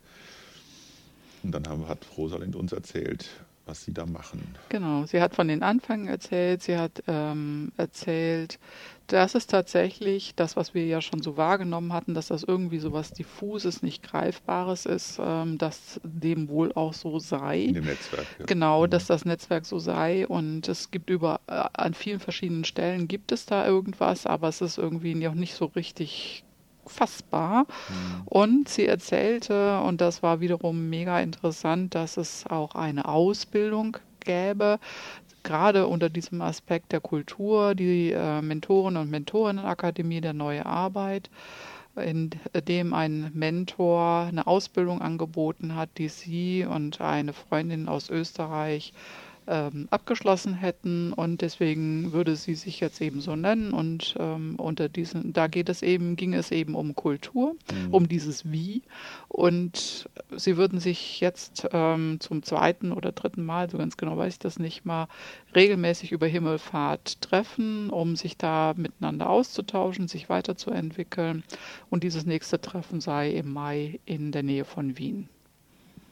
Und 1.44 1.52
dann 1.52 1.68
haben, 1.68 1.88
hat 1.88 2.06
Rosalind 2.18 2.56
uns 2.56 2.72
erzählt, 2.72 3.30
was 3.66 3.84
sie 3.84 3.94
da 3.94 4.06
machen. 4.06 4.56
Genau, 4.70 5.06
sie 5.06 5.22
hat 5.22 5.36
von 5.36 5.48
den 5.48 5.64
Anfängen 5.64 6.08
erzählt, 6.08 6.64
sie 6.64 6.78
hat 6.78 7.04
ähm, 7.08 7.72
erzählt, 7.78 8.60
das 9.08 9.36
ist 9.36 9.50
tatsächlich 9.50 10.36
das, 10.36 10.56
was 10.56 10.74
wir 10.74 10.86
ja 10.86 11.02
schon 11.02 11.22
so 11.22 11.36
wahrgenommen 11.36 11.92
hatten, 11.92 12.14
dass 12.14 12.28
das 12.28 12.44
irgendwie 12.44 12.80
so 12.80 12.94
was 12.94 13.12
Diffuses, 13.12 13.84
nicht 13.84 14.04
Greifbares 14.04 14.86
ist, 14.86 15.20
ähm, 15.22 15.58
dass 15.58 16.00
dem 16.04 16.48
wohl 16.48 16.72
auch 16.74 16.94
so 16.94 17.20
sei. 17.20 17.60
In 17.60 17.74
dem 17.74 17.86
Netzwerk. 17.86 18.26
Ja. 18.40 18.46
Genau, 18.46 18.86
mhm. 18.86 18.90
dass 18.90 19.08
das 19.08 19.26
Netzwerk 19.26 19.66
so 19.66 19.80
sei 19.80 20.28
und 20.28 20.68
es 20.68 20.92
gibt 20.92 21.10
über, 21.10 21.42
äh, 21.48 21.64
an 21.74 21.94
vielen 21.94 22.20
verschiedenen 22.20 22.64
Stellen 22.64 23.08
gibt 23.08 23.32
es 23.32 23.46
da 23.46 23.68
irgendwas, 23.68 24.26
aber 24.26 24.48
es 24.48 24.62
ist 24.62 24.78
irgendwie 24.78 25.16
noch 25.16 25.36
nicht 25.36 25.56
so 25.56 25.66
richtig 25.66 26.44
fassbar. 26.86 27.66
Mhm. 27.90 28.22
Und 28.26 28.70
sie 28.70 28.86
erzählte, 28.86 29.80
und 29.82 30.02
das 30.02 30.24
war 30.24 30.40
wiederum 30.40 30.90
mega 30.90 31.20
interessant, 31.20 31.96
dass 31.96 32.18
es 32.18 32.46
auch 32.48 32.76
eine 32.76 33.06
Ausbildung 33.06 33.98
gäbe, 34.20 34.80
gerade 35.44 35.88
unter 35.88 36.10
diesem 36.10 36.42
Aspekt 36.42 36.92
der 36.92 37.00
Kultur, 37.00 37.76
die 37.76 38.12
äh, 38.12 38.42
Mentoren- 38.42 38.98
und 38.98 39.10
Mentorinnenakademie 39.10 40.22
der 40.22 40.34
Neue 40.34 40.66
Arbeit, 40.66 41.30
in 41.96 42.30
dem 42.68 42.94
ein 42.94 43.32
Mentor 43.34 44.28
eine 44.30 44.48
Ausbildung 44.48 45.02
angeboten 45.02 45.76
hat, 45.76 45.90
die 45.98 46.10
sie 46.10 46.66
und 46.66 47.02
eine 47.02 47.34
Freundin 47.34 47.90
aus 47.90 48.10
Österreich 48.10 48.94
ähm, 49.48 49.88
abgeschlossen 49.90 50.54
hätten 50.54 51.14
und 51.14 51.42
deswegen 51.42 52.14
würde 52.14 52.36
sie 52.36 52.56
sich 52.56 52.80
jetzt 52.80 53.02
eben 53.02 53.22
so 53.22 53.36
nennen 53.36 53.74
und 53.74 54.16
ähm, 54.20 54.56
unter 54.58 54.90
diesen, 54.90 55.34
da 55.34 55.48
geht 55.48 55.70
es 55.70 55.82
eben, 55.82 56.16
ging 56.16 56.34
es 56.34 56.52
eben 56.52 56.76
um 56.76 56.96
Kultur, 56.96 57.56
mhm. 57.74 57.94
um 57.94 58.08
dieses 58.08 58.52
Wie 58.52 58.84
und 59.28 60.10
sie 60.36 60.58
würden 60.58 60.80
sich 60.80 61.20
jetzt 61.20 61.68
ähm, 61.72 62.20
zum 62.20 62.44
zweiten 62.44 62.92
oder 62.92 63.12
dritten 63.12 63.44
Mal, 63.44 63.70
so 63.70 63.78
ganz 63.78 63.98
genau 63.98 64.18
weiß 64.18 64.34
ich 64.34 64.40
das 64.40 64.60
nicht 64.60 64.86
mal, 64.86 65.08
regelmäßig 65.56 66.12
über 66.12 66.28
Himmelfahrt 66.28 67.22
treffen, 67.22 67.90
um 67.90 68.16
sich 68.16 68.38
da 68.38 68.74
miteinander 68.78 69.30
auszutauschen, 69.30 70.08
sich 70.08 70.30
weiterzuentwickeln 70.30 71.44
und 71.90 72.04
dieses 72.04 72.26
nächste 72.26 72.62
Treffen 72.62 73.02
sei 73.02 73.32
im 73.32 73.52
Mai 73.52 74.00
in 74.06 74.32
der 74.32 74.44
Nähe 74.44 74.66
von 74.66 74.98
Wien. 74.98 75.30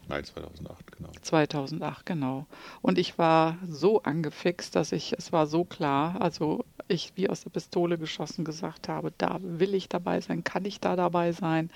Nein, 0.09 0.23
2008, 0.23 0.91
genau. 0.91 1.09
2008, 1.21 2.05
genau. 2.05 2.47
Und 2.81 2.97
ich 2.97 3.19
war 3.19 3.59
so 3.67 4.01
angefixt, 4.01 4.75
dass 4.75 4.91
ich, 4.91 5.13
es 5.17 5.31
war 5.31 5.45
so 5.45 5.63
klar, 5.63 6.19
also 6.19 6.65
ich 6.87 7.13
wie 7.15 7.29
aus 7.29 7.43
der 7.43 7.51
Pistole 7.51 7.99
geschossen 7.99 8.43
gesagt 8.43 8.87
habe, 8.87 9.13
da 9.19 9.37
will 9.41 9.75
ich 9.75 9.87
dabei 9.87 10.19
sein, 10.19 10.43
kann 10.43 10.65
ich 10.65 10.79
da 10.79 10.95
dabei 10.95 11.31
sein, 11.31 11.69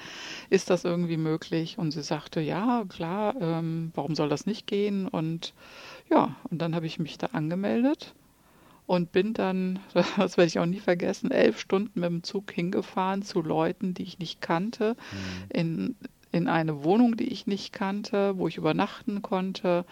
ist 0.50 0.72
das 0.72 0.84
irgendwie 0.84 1.18
möglich? 1.18 1.78
Und 1.78 1.92
sie 1.92 2.02
sagte, 2.02 2.42
ja, 2.42 2.84
klar, 2.90 3.36
ähm, 3.40 3.92
warum 3.94 4.16
soll 4.16 4.30
das 4.30 4.48
nicht 4.48 4.66
gehen? 4.66 5.08
Und 5.08 5.54
ja, 6.10 6.36
und 6.50 6.60
dann 6.60 6.74
habe 6.74 6.88
ich 6.88 6.98
mich 6.98 7.20
da 7.20 7.28
angemeldet 7.28 8.16
und 8.88 9.12
bin 9.12 9.36
dann, 9.36 9.80
das 10.18 10.38
werde 10.38 10.48
ich 10.48 10.58
auch 10.58 10.66
nie 10.66 10.80
vergessen, 10.80 11.30
elf 11.30 11.60
Stunden 11.60 12.00
mit 12.00 12.10
dem 12.10 12.24
Zug 12.24 12.52
hingefahren 12.52 13.22
zu 13.22 13.44
Leuten, 13.44 13.94
die 13.94 14.04
ich 14.04 14.18
nicht 14.18 14.42
kannte, 14.42 14.96
mhm. 15.12 15.60
in 15.60 15.96
in 16.34 16.48
eine 16.48 16.84
Wohnung, 16.84 17.16
die 17.16 17.32
ich 17.32 17.46
nicht 17.46 17.72
kannte, 17.72 18.38
wo 18.38 18.48
ich 18.48 18.58
übernachten 18.58 19.22
konnte. 19.22 19.86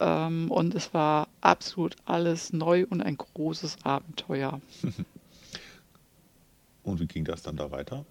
Ähm, 0.00 0.50
und 0.50 0.74
es 0.74 0.94
war 0.94 1.28
absolut 1.42 1.96
alles 2.06 2.52
neu 2.52 2.86
und 2.88 3.02
ein 3.02 3.18
großes 3.18 3.84
Abenteuer. 3.84 4.60
und 6.82 6.98
wie 6.98 7.06
ging 7.06 7.24
das 7.24 7.42
dann 7.42 7.56
da 7.56 7.70
weiter? 7.70 8.06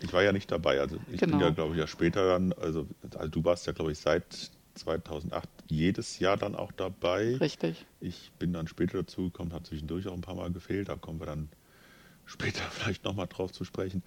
Ich 0.00 0.12
war 0.12 0.24
ja 0.24 0.32
nicht 0.32 0.50
dabei. 0.50 0.80
Also 0.80 0.96
ich 1.12 1.20
genau. 1.20 1.38
bin 1.38 1.46
ja, 1.46 1.50
glaube 1.50 1.74
ich, 1.74 1.78
ja 1.78 1.86
später 1.86 2.26
dann, 2.26 2.52
also, 2.54 2.88
also 3.16 3.28
du 3.28 3.44
warst 3.44 3.68
ja, 3.68 3.72
glaube 3.72 3.92
ich, 3.92 3.98
seit 3.98 4.50
2008 4.74 5.48
jedes 5.68 6.18
Jahr 6.18 6.36
dann 6.36 6.56
auch 6.56 6.72
dabei. 6.72 7.36
Richtig. 7.36 7.86
Ich 8.00 8.32
bin 8.40 8.52
dann 8.52 8.66
später 8.66 8.98
dazu 8.98 9.26
gekommen, 9.26 9.52
hat 9.52 9.68
zwischendurch 9.68 10.08
auch 10.08 10.14
ein 10.14 10.22
paar 10.22 10.34
Mal 10.34 10.50
gefehlt. 10.50 10.88
Da 10.88 10.96
kommen 10.96 11.20
wir 11.20 11.26
dann 11.26 11.50
später 12.26 12.64
vielleicht 12.70 13.04
nochmal 13.04 13.28
drauf 13.28 13.52
zu 13.52 13.64
sprechen. 13.64 14.02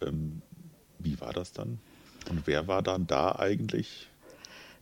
Ähm, 0.00 0.40
wie 1.00 1.20
war 1.20 1.32
das 1.32 1.52
dann? 1.52 1.80
Und 2.30 2.46
wer 2.46 2.66
war 2.68 2.82
dann 2.82 3.06
da 3.06 3.36
eigentlich? 3.36 4.08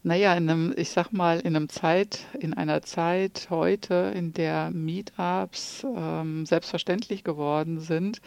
Naja, 0.03 0.33
in 0.33 0.49
einem, 0.49 0.73
ich 0.75 0.89
sag 0.89 1.13
mal, 1.13 1.39
in 1.41 1.55
einem 1.55 1.69
Zeit, 1.69 2.25
in 2.39 2.55
einer 2.55 2.81
Zeit 2.81 3.47
heute, 3.51 4.11
in 4.15 4.33
der 4.33 4.71
Meetups 4.71 5.85
ähm, 5.95 6.47
selbstverständlich 6.47 7.23
geworden 7.23 7.79
sind, 7.79 8.19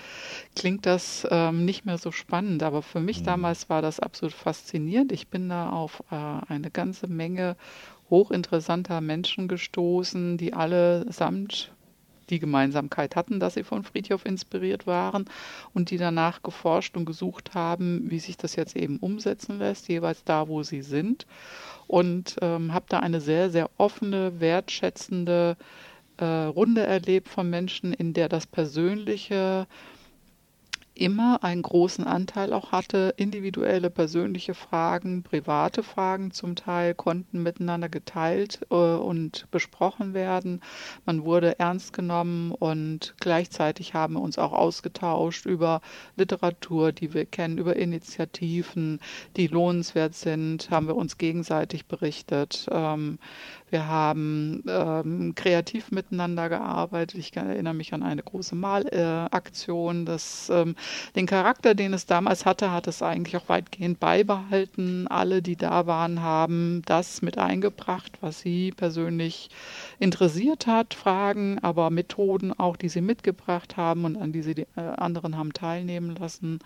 klingt 0.55 0.87
das 0.87 1.27
ähm, 1.33 1.65
nicht 1.65 1.85
mehr 1.85 1.99
so 1.99 2.13
spannend. 2.13 2.63
Aber 2.63 2.81
für 2.83 3.01
mich 3.01 3.23
mhm. 3.23 3.25
damals 3.25 3.69
war 3.71 3.83
das 3.83 3.99
absolut 3.99 4.35
faszinierend. 4.35 5.11
Ich 5.11 5.27
bin 5.27 5.49
da 5.49 5.71
auf 5.71 6.05
äh, 6.13 6.15
eine 6.15 6.71
ganze 6.71 7.09
Menge 7.09 7.57
hochinteressanter 8.09 9.01
Menschen 9.01 9.49
gestoßen, 9.49 10.37
die 10.37 10.55
allesamt 10.55 11.74
die 12.31 12.39
Gemeinsamkeit 12.39 13.17
hatten, 13.17 13.41
dass 13.41 13.55
sie 13.55 13.65
von 13.65 13.85
Friedhof 13.85 14.25
inspiriert 14.25 14.87
waren 14.87 15.25
und 15.73 15.91
die 15.91 15.99
danach 15.99 16.43
geforscht 16.43 16.97
und 16.97 17.05
gesucht 17.05 17.55
haben, 17.55 18.11
wie 18.11 18.19
sich 18.19 18.37
das 18.37 18.57
jetzt 18.57 18.77
eben 18.77 18.99
umsetzen 18.99 19.59
lässt, 19.59 19.89
jeweils 19.89 20.25
da, 20.25 20.49
wo 20.49 20.63
sie 20.63 20.83
sind. 20.83 21.27
Und 21.87 22.37
ähm, 22.41 22.73
habe 22.73 22.87
da 22.89 23.01
eine 23.01 23.21
sehr, 23.21 23.51
sehr 23.51 23.71
offene, 23.77 24.41
wertschätzende 24.41 25.57
äh, 26.17 26.25
Runde 26.25 26.83
erlebt 26.83 27.29
von 27.29 27.49
Menschen, 27.51 27.93
in 27.93 28.15
der 28.15 28.29
das 28.29 28.47
Persönliche 28.47 29.67
immer 30.95 31.43
einen 31.43 31.63
großen 31.63 32.05
Anteil 32.07 32.53
auch 32.53 32.73
hatte. 32.73 33.15
Individuelle, 33.17 33.91
persönliche 33.91 34.55
Fragen, 34.55 35.23
private 35.23 35.83
Fragen 35.83 36.31
zum 36.31 36.55
Teil 36.55 36.95
konnten 36.95 37.43
miteinander 37.43 37.89
geteilt 37.89 38.61
äh, 38.71 38.75
und 38.75 39.47
besprochen 39.51 40.15
werden. 40.15 40.61
Man 41.05 41.25
wurde 41.25 41.59
ernst 41.59 41.93
genommen 41.93 42.53
und 42.53 43.15
gleichzeitig 43.21 43.95
haben 43.95 44.15
wir 44.15 44.21
uns 44.21 44.39
auch 44.39 44.53
ausgetauscht 44.53 45.47
über 45.47 45.81
Literatur, 46.17 46.93
die 46.93 47.13
wir 47.13 47.27
kennen, 47.27 47.59
über 47.59 47.77
Initiativen, 47.77 49.01
die 49.37 49.49
lohnenswert 49.49 50.15
sind, 50.15 50.71
haben 50.71 50.87
wir 50.87 50.97
uns 50.97 51.19
gegenseitig 51.19 51.87
berichtet. 51.87 52.69
Ähm, 52.71 53.19
wir 53.71 53.89
haben 53.89 54.63
ähm, 54.69 55.35
kreativ 55.35 55.91
miteinander 55.91 56.49
gearbeitet. 56.49 57.19
Ich 57.19 57.37
erinnere 57.37 57.75
mich 57.75 57.93
an 57.93 58.03
eine 58.03 58.23
große 58.23 58.55
Malaktion. 58.55 60.07
Äh, 60.07 60.75
den 61.17 61.27
Charakter, 61.27 61.75
den 61.75 61.93
es 61.93 62.07
damals 62.07 62.47
hatte, 62.47 62.71
hat 62.71 62.87
es 62.87 63.03
eigentlich 63.03 63.37
auch 63.37 63.49
weitgehend 63.49 63.99
beibehalten. 63.99 65.09
Alle, 65.09 65.43
die 65.43 65.57
da 65.57 65.87
waren, 65.87 66.23
haben 66.23 66.83
das 66.87 67.23
mit 67.23 67.39
eingebracht, 67.39 68.13
was 68.21 68.41
sie 68.41 68.71
persönlich 68.71 69.51
interessiert 69.99 70.67
hat, 70.67 70.95
Fragen, 70.95 71.59
aber 71.61 71.91
Methoden 71.91 72.53
auch, 72.53 72.77
die 72.77 72.89
sie 72.89 73.01
mitgebracht 73.01 73.77
haben 73.77 74.05
und 74.05 74.17
an 74.17 74.33
die 74.33 74.43
sie 74.43 74.55
die 74.55 74.67
äh, 74.77 74.81
anderen 74.81 75.37
haben 75.37 75.53
teilnehmen 75.53 76.15
lassen. 76.15 76.61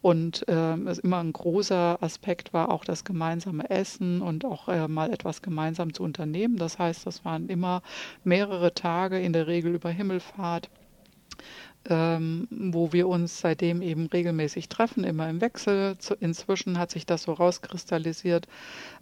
Und 0.00 0.46
äh, 0.48 0.74
es 0.86 0.98
immer 0.98 1.18
ein 1.18 1.32
großer 1.32 1.98
Aspekt 2.00 2.52
war 2.52 2.70
auch 2.70 2.84
das 2.84 3.04
gemeinsame 3.04 3.68
Essen 3.70 4.22
und 4.22 4.44
auch 4.44 4.68
äh, 4.68 4.86
mal 4.88 5.12
etwas 5.12 5.42
gemeinsam 5.42 5.92
zu 5.92 6.02
unternehmen. 6.02 6.51
Das 6.56 6.78
heißt, 6.78 7.06
das 7.06 7.24
waren 7.24 7.48
immer 7.48 7.82
mehrere 8.24 8.74
Tage, 8.74 9.20
in 9.20 9.32
der 9.32 9.46
Regel 9.46 9.74
über 9.74 9.90
Himmelfahrt 9.90 10.68
ähm, 11.88 12.46
wo 12.50 12.92
wir 12.92 13.08
uns 13.08 13.40
seitdem 13.40 13.82
eben 13.82 14.06
regelmäßig 14.06 14.68
treffen, 14.68 15.04
immer 15.04 15.28
im 15.28 15.40
Wechsel. 15.40 15.96
Inzwischen 16.20 16.78
hat 16.78 16.90
sich 16.90 17.06
das 17.06 17.24
so 17.24 17.32
rauskristallisiert 17.32 18.46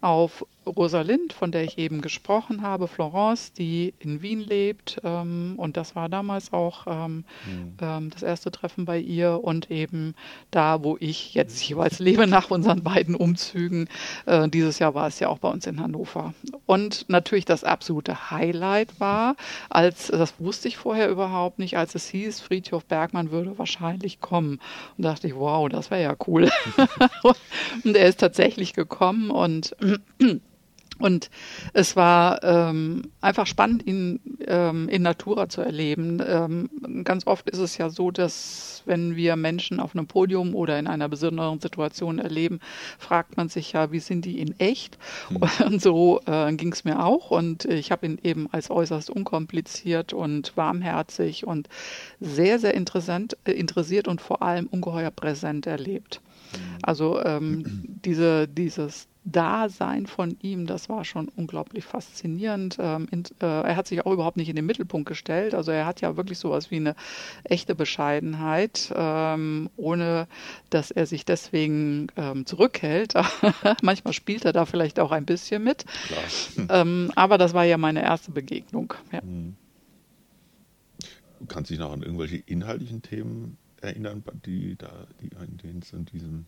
auf 0.00 0.46
Rosalind, 0.76 1.33
von 1.33 1.52
der 1.52 1.64
ich 1.64 1.78
eben 1.78 2.00
gesprochen 2.00 2.62
habe, 2.62 2.88
Florence, 2.88 3.52
die 3.52 3.94
in 3.98 4.22
Wien 4.22 4.40
lebt. 4.40 5.00
Ähm, 5.04 5.54
und 5.56 5.76
das 5.76 5.96
war 5.96 6.09
damals 6.09 6.52
auch 6.52 6.87
ähm, 6.87 7.24
mhm. 7.46 7.76
ähm, 7.80 8.11
das 8.11 8.22
erste 8.22 8.50
Treffen 8.50 8.85
bei 8.85 8.98
ihr 8.98 9.42
und 9.42 9.70
eben 9.70 10.14
da, 10.50 10.83
wo 10.83 10.96
ich 11.00 11.35
jetzt 11.35 11.62
jeweils 11.68 11.98
lebe 11.98 12.26
nach 12.26 12.50
unseren 12.50 12.83
beiden 12.83 13.14
Umzügen. 13.14 13.88
Äh, 14.26 14.48
dieses 14.48 14.78
Jahr 14.78 14.94
war 14.94 15.06
es 15.06 15.20
ja 15.20 15.28
auch 15.28 15.38
bei 15.38 15.48
uns 15.48 15.66
in 15.66 15.80
Hannover. 15.80 16.35
Und 16.66 17.09
natürlich 17.09 17.44
das 17.44 17.64
absolute 17.64 18.30
Highlight 18.30 19.00
war, 19.00 19.37
als, 19.68 20.09
das 20.09 20.35
wusste 20.38 20.68
ich 20.68 20.76
vorher 20.76 21.09
überhaupt 21.11 21.59
nicht, 21.59 21.76
als 21.76 21.94
es 21.94 22.09
hieß, 22.09 22.40
Friedhof 22.40 22.85
Bergmann 22.85 23.30
würde 23.30 23.59
wahrscheinlich 23.59 24.20
kommen. 24.20 24.61
Und 24.96 25.04
dachte 25.04 25.26
ich, 25.26 25.35
wow, 25.35 25.68
das 25.68 25.90
wäre 25.90 26.02
ja 26.02 26.16
cool. 26.26 26.50
und 27.85 27.96
er 27.96 28.09
ist 28.09 28.20
tatsächlich 28.20 28.72
gekommen 28.72 29.30
und 29.30 29.74
und 31.00 31.30
es 31.72 31.96
war 31.96 32.42
ähm, 32.44 33.10
einfach 33.20 33.46
spannend, 33.46 33.86
ihn 33.86 34.20
ähm, 34.46 34.88
in 34.88 35.02
Natura 35.02 35.48
zu 35.48 35.62
erleben. 35.62 36.22
Ähm, 36.26 37.04
ganz 37.04 37.26
oft 37.26 37.48
ist 37.50 37.58
es 37.58 37.78
ja 37.78 37.90
so, 37.90 38.10
dass 38.10 38.82
wenn 38.86 39.16
wir 39.16 39.36
Menschen 39.36 39.80
auf 39.80 39.94
einem 39.94 40.06
Podium 40.06 40.54
oder 40.54 40.78
in 40.78 40.86
einer 40.86 41.08
besonderen 41.08 41.60
Situation 41.60 42.18
erleben, 42.18 42.60
fragt 42.98 43.36
man 43.36 43.48
sich 43.48 43.72
ja, 43.72 43.92
wie 43.92 44.00
sind 44.00 44.24
die 44.24 44.40
in 44.40 44.58
echt? 44.60 44.98
Mhm. 45.30 45.40
Und 45.66 45.82
so 45.82 46.20
äh, 46.26 46.52
ging 46.52 46.72
es 46.72 46.84
mir 46.84 47.04
auch. 47.04 47.30
Und 47.30 47.64
ich 47.64 47.90
habe 47.90 48.06
ihn 48.06 48.18
eben 48.22 48.48
als 48.52 48.70
äußerst 48.70 49.10
unkompliziert 49.10 50.12
und 50.12 50.56
warmherzig 50.56 51.46
und 51.46 51.68
sehr, 52.20 52.58
sehr 52.58 52.74
interessant, 52.74 53.36
äh, 53.44 53.52
interessiert 53.52 54.08
und 54.08 54.20
vor 54.20 54.42
allem 54.42 54.66
ungeheuer 54.66 55.10
präsent 55.10 55.66
erlebt. 55.66 56.20
Mhm. 56.52 56.58
Also 56.82 57.22
ähm, 57.24 57.84
diese, 58.04 58.48
dieses 58.48 59.08
Dasein 59.24 60.06
von 60.06 60.37
ihm, 60.40 60.66
das 60.66 60.88
war 60.88 61.04
schon 61.04 61.28
unglaublich 61.28 61.85
faszinierend. 61.85 62.78
Ähm, 62.80 63.06
in, 63.11 63.24
äh, 63.40 63.46
er 63.46 63.76
hat 63.76 63.87
sich 63.87 64.04
auch 64.04 64.12
überhaupt 64.12 64.38
nicht 64.38 64.48
in 64.48 64.56
den 64.56 64.64
Mittelpunkt 64.64 65.06
gestellt. 65.09 65.54
Also 65.54 65.70
er 65.72 65.85
hat 65.85 66.00
ja 66.00 66.16
wirklich 66.16 66.38
sowas 66.38 66.70
wie 66.70 66.76
eine 66.76 66.94
echte 67.44 67.74
Bescheidenheit, 67.74 68.92
ähm, 68.94 69.68
ohne 69.76 70.26
dass 70.70 70.90
er 70.90 71.06
sich 71.06 71.24
deswegen 71.24 72.06
ähm, 72.16 72.46
zurückhält. 72.46 73.14
Manchmal 73.83 74.14
spielt 74.14 74.44
er 74.44 74.52
da 74.52 74.64
vielleicht 74.64 74.98
auch 74.98 75.12
ein 75.12 75.26
bisschen 75.26 75.62
mit. 75.62 75.85
Ähm, 76.68 77.11
aber 77.16 77.38
das 77.38 77.54
war 77.54 77.64
ja 77.64 77.78
meine 77.78 78.02
erste 78.02 78.30
Begegnung. 78.30 78.94
Ja. 79.12 79.20
Mhm. 79.22 79.56
Du 81.38 81.46
kannst 81.46 81.70
dich 81.70 81.78
noch 81.78 81.92
an 81.92 82.02
irgendwelche 82.02 82.37
inhaltlichen 82.37 83.02
Themen 83.02 83.56
erinnern, 83.80 84.22
die 84.44 84.76
da, 84.76 85.06
die 85.20 85.30
in 85.92 86.04
diesem 86.06 86.44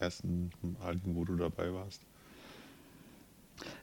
ersten 0.00 0.50
Mal, 0.62 1.00
wo 1.04 1.24
du 1.24 1.36
dabei 1.36 1.72
warst? 1.72 2.02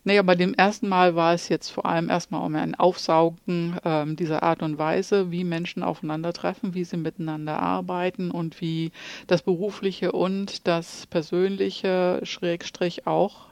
Naja, 0.03 0.23
bei 0.23 0.35
dem 0.35 0.53
ersten 0.53 0.87
Mal 0.87 1.15
war 1.15 1.33
es 1.33 1.49
jetzt 1.49 1.69
vor 1.69 1.85
allem 1.85 2.09
erstmal 2.09 2.43
um 2.43 2.55
ein 2.55 2.75
Aufsaugen 2.75 3.77
ähm, 3.85 4.15
dieser 4.15 4.41
Art 4.41 4.63
und 4.63 4.77
Weise, 4.79 5.31
wie 5.31 5.43
Menschen 5.43 5.83
aufeinandertreffen, 5.83 6.73
wie 6.73 6.83
sie 6.83 6.97
miteinander 6.97 7.59
arbeiten 7.59 8.31
und 8.31 8.59
wie 8.59 8.91
das 9.27 9.43
Berufliche 9.43 10.13
und 10.13 10.67
das 10.67 11.05
Persönliche, 11.07 12.21
Schrägstrich 12.23 13.05
auch 13.05 13.47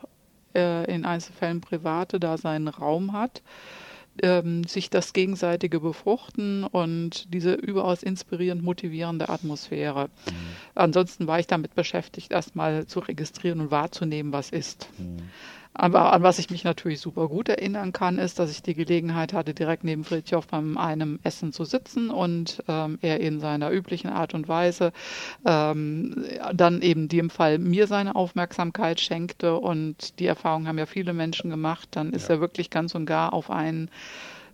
äh, 0.55 0.91
in 0.91 1.05
Einzelfällen 1.05 1.61
private 1.61 2.19
da 2.19 2.37
seinen 2.37 2.69
Raum 2.69 3.13
hat 3.13 3.43
ähm, 4.21 4.63
sich 4.65 4.89
das 4.89 5.13
gegenseitige 5.13 5.79
befruchten 5.79 6.63
und 6.63 7.33
diese 7.33 7.53
überaus 7.53 8.03
inspirierend 8.03 8.63
motivierende 8.63 9.29
Atmosphäre. 9.29 10.05
Mhm. 10.07 10.31
Ansonsten 10.75 11.27
war 11.27 11.39
ich 11.39 11.47
damit 11.47 11.75
beschäftigt, 11.75 12.31
erstmal 12.31 12.85
zu 12.85 12.99
registrieren 12.99 13.61
und 13.61 13.71
wahrzunehmen, 13.71 14.33
was 14.33 14.49
ist. 14.49 14.89
Mhm. 14.97 15.17
Aber 15.77 16.13
an 16.13 16.23
was 16.23 16.39
ich 16.39 16.49
mich 16.49 16.63
natürlich 16.63 17.01
super 17.01 17.27
gut 17.27 17.49
erinnern 17.49 17.91
kann, 17.91 18.17
ist, 18.17 18.39
dass 18.39 18.49
ich 18.49 18.63
die 18.63 18.75
Gelegenheit 18.75 19.33
hatte, 19.33 19.53
direkt 19.53 19.83
neben 19.83 20.05
Fritjof 20.05 20.47
beim 20.47 20.77
einem 20.77 21.19
Essen 21.23 21.51
zu 21.51 21.65
sitzen 21.65 22.09
und 22.09 22.63
ähm, 22.69 22.97
er 23.01 23.19
in 23.19 23.41
seiner 23.41 23.71
üblichen 23.71 24.09
Art 24.09 24.33
und 24.33 24.47
Weise 24.47 24.93
ähm, 25.45 26.25
dann 26.53 26.81
eben 26.81 27.09
dem 27.09 27.29
Fall 27.29 27.59
mir 27.59 27.87
seine 27.87 28.15
Aufmerksamkeit 28.15 29.01
schenkte 29.01 29.57
und 29.57 30.17
die 30.19 30.27
Erfahrung 30.27 30.65
haben 30.67 30.77
ja 30.77 30.85
viele 30.85 31.11
Menschen 31.11 31.49
gemacht, 31.49 31.89
dann 31.91 32.13
ist 32.13 32.29
ja. 32.29 32.35
er 32.35 32.41
wirklich 32.41 32.69
ganz 32.69 32.95
und 32.95 33.05
gar 33.05 33.33
auf 33.33 33.51
einen 33.51 33.89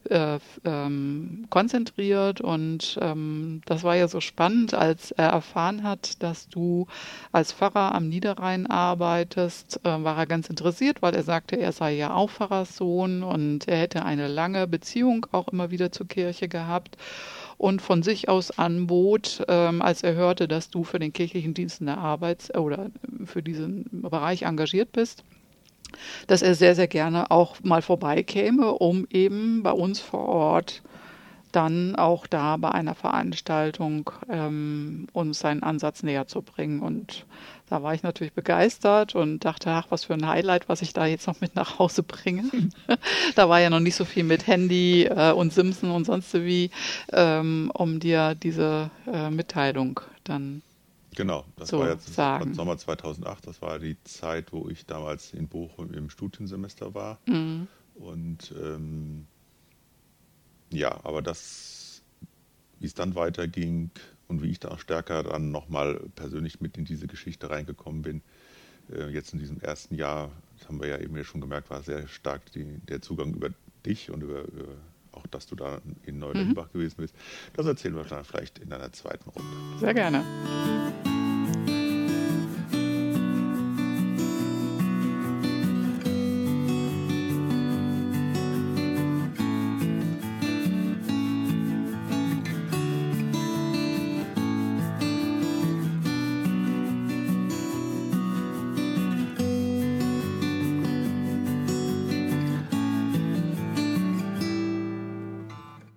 äh, 0.09 0.39
ähm, 0.65 1.45
konzentriert 1.49 2.41
und 2.41 2.97
ähm, 3.01 3.61
das 3.65 3.83
war 3.83 3.95
ja 3.95 4.07
so 4.07 4.19
spannend, 4.19 4.73
als 4.73 5.11
er 5.11 5.29
erfahren 5.29 5.83
hat, 5.83 6.21
dass 6.23 6.49
du 6.49 6.87
als 7.31 7.53
Pfarrer 7.53 7.93
am 7.93 8.09
Niederrhein 8.09 8.67
arbeitest, 8.67 9.81
äh, 9.83 10.03
war 10.03 10.17
er 10.17 10.25
ganz 10.25 10.49
interessiert, 10.49 11.01
weil 11.01 11.15
er 11.15 11.23
sagte, 11.23 11.55
er 11.57 11.71
sei 11.71 11.95
ja 11.95 12.13
auch 12.13 12.29
Pfarrerssohn 12.29 13.23
und 13.23 13.67
er 13.67 13.77
hätte 13.77 14.03
eine 14.05 14.27
lange 14.27 14.67
Beziehung 14.67 15.27
auch 15.31 15.49
immer 15.49 15.71
wieder 15.71 15.91
zur 15.91 16.07
Kirche 16.07 16.47
gehabt 16.47 16.97
und 17.57 17.81
von 17.81 18.01
sich 18.01 18.27
aus 18.27 18.57
anbot, 18.57 19.43
ähm, 19.47 19.81
als 19.81 20.03
er 20.03 20.15
hörte, 20.15 20.47
dass 20.47 20.69
du 20.69 20.83
für 20.83 20.99
den 20.99 21.13
kirchlichen 21.13 21.53
Dienst 21.53 21.79
in 21.79 21.85
der 21.87 21.99
Arbeit 21.99 22.57
oder 22.57 22.89
für 23.25 23.43
diesen 23.43 23.85
Bereich 23.91 24.43
engagiert 24.43 24.91
bist 24.91 25.23
dass 26.27 26.41
er 26.41 26.55
sehr, 26.55 26.75
sehr 26.75 26.87
gerne 26.87 27.31
auch 27.31 27.57
mal 27.63 27.81
vorbeikäme, 27.81 28.71
um 28.71 29.07
eben 29.09 29.63
bei 29.63 29.71
uns 29.71 29.99
vor 29.99 30.27
Ort 30.27 30.81
dann 31.51 31.95
auch 31.95 32.27
da 32.27 32.57
bei 32.57 32.71
einer 32.71 32.95
Veranstaltung 32.95 34.09
ähm, 34.29 35.07
uns 35.13 35.39
seinen 35.39 35.63
Ansatz 35.63 36.03
näher 36.03 36.27
zu 36.27 36.41
bringen. 36.41 36.79
Und 36.79 37.25
da 37.69 37.83
war 37.83 37.93
ich 37.93 38.03
natürlich 38.03 38.33
begeistert 38.33 39.15
und 39.15 39.45
dachte, 39.45 39.69
ach, 39.69 39.87
was 39.89 40.05
für 40.05 40.13
ein 40.13 40.27
Highlight, 40.27 40.69
was 40.69 40.81
ich 40.81 40.93
da 40.93 41.05
jetzt 41.05 41.27
noch 41.27 41.41
mit 41.41 41.55
nach 41.55 41.79
Hause 41.79 42.03
bringe. 42.03 42.43
da 43.35 43.49
war 43.49 43.59
ja 43.59 43.69
noch 43.69 43.79
nicht 43.79 43.95
so 43.95 44.05
viel 44.05 44.23
mit 44.23 44.47
Handy 44.47 45.05
äh, 45.05 45.31
und 45.31 45.53
Simpson 45.53 45.91
und 45.91 46.05
sonst 46.05 46.33
wie, 46.33 46.71
ähm, 47.11 47.71
um 47.73 47.99
dir 47.99 48.35
diese 48.35 48.89
äh, 49.11 49.29
Mitteilung 49.29 49.99
dann 50.23 50.61
Genau, 51.15 51.45
das 51.57 51.69
so 51.69 51.79
war 51.79 51.89
jetzt 51.89 52.13
sagen. 52.13 52.53
Sommer 52.53 52.77
2008, 52.77 53.47
das 53.47 53.61
war 53.61 53.79
die 53.79 54.01
Zeit, 54.03 54.53
wo 54.53 54.69
ich 54.69 54.85
damals 54.85 55.33
in 55.33 55.47
Bochum 55.47 55.93
im 55.93 56.09
Studiensemester 56.09 56.93
war. 56.93 57.19
Mhm. 57.27 57.67
Und 57.95 58.53
ähm, 58.61 59.27
ja, 60.71 60.99
aber 61.03 61.21
das, 61.21 62.01
wie 62.79 62.85
es 62.85 62.93
dann 62.93 63.15
weiterging 63.15 63.91
und 64.27 64.41
wie 64.41 64.51
ich 64.51 64.59
da 64.59 64.77
stärker 64.77 65.23
dann 65.23 65.51
nochmal 65.51 66.01
persönlich 66.15 66.61
mit 66.61 66.77
in 66.77 66.85
diese 66.85 67.07
Geschichte 67.07 67.49
reingekommen 67.49 68.01
bin, 68.01 68.21
äh, 68.89 69.09
jetzt 69.09 69.33
in 69.33 69.39
diesem 69.39 69.59
ersten 69.59 69.95
Jahr, 69.95 70.31
das 70.57 70.69
haben 70.69 70.81
wir 70.81 70.87
ja 70.87 70.97
eben 70.97 71.15
ja 71.17 71.25
schon 71.25 71.41
gemerkt, 71.41 71.69
war 71.69 71.83
sehr 71.83 72.07
stark 72.07 72.51
die, 72.53 72.79
der 72.87 73.01
Zugang 73.01 73.33
über 73.33 73.49
dich 73.85 74.11
und 74.11 74.23
über, 74.23 74.43
über 74.43 74.67
auch, 75.11 75.27
dass 75.27 75.45
du 75.47 75.55
da 75.55 75.81
in 76.03 76.19
Neulenbach 76.19 76.67
mhm. 76.67 76.73
gewesen 76.73 76.95
bist. 76.97 77.15
Das 77.53 77.65
erzählen 77.65 77.95
wir 77.95 78.03
dann 78.03 78.23
vielleicht 78.23 78.59
in 78.59 78.71
einer 78.71 78.91
zweiten 78.91 79.29
Runde. 79.29 79.79
Sehr 79.79 79.93
gerne. 79.93 80.23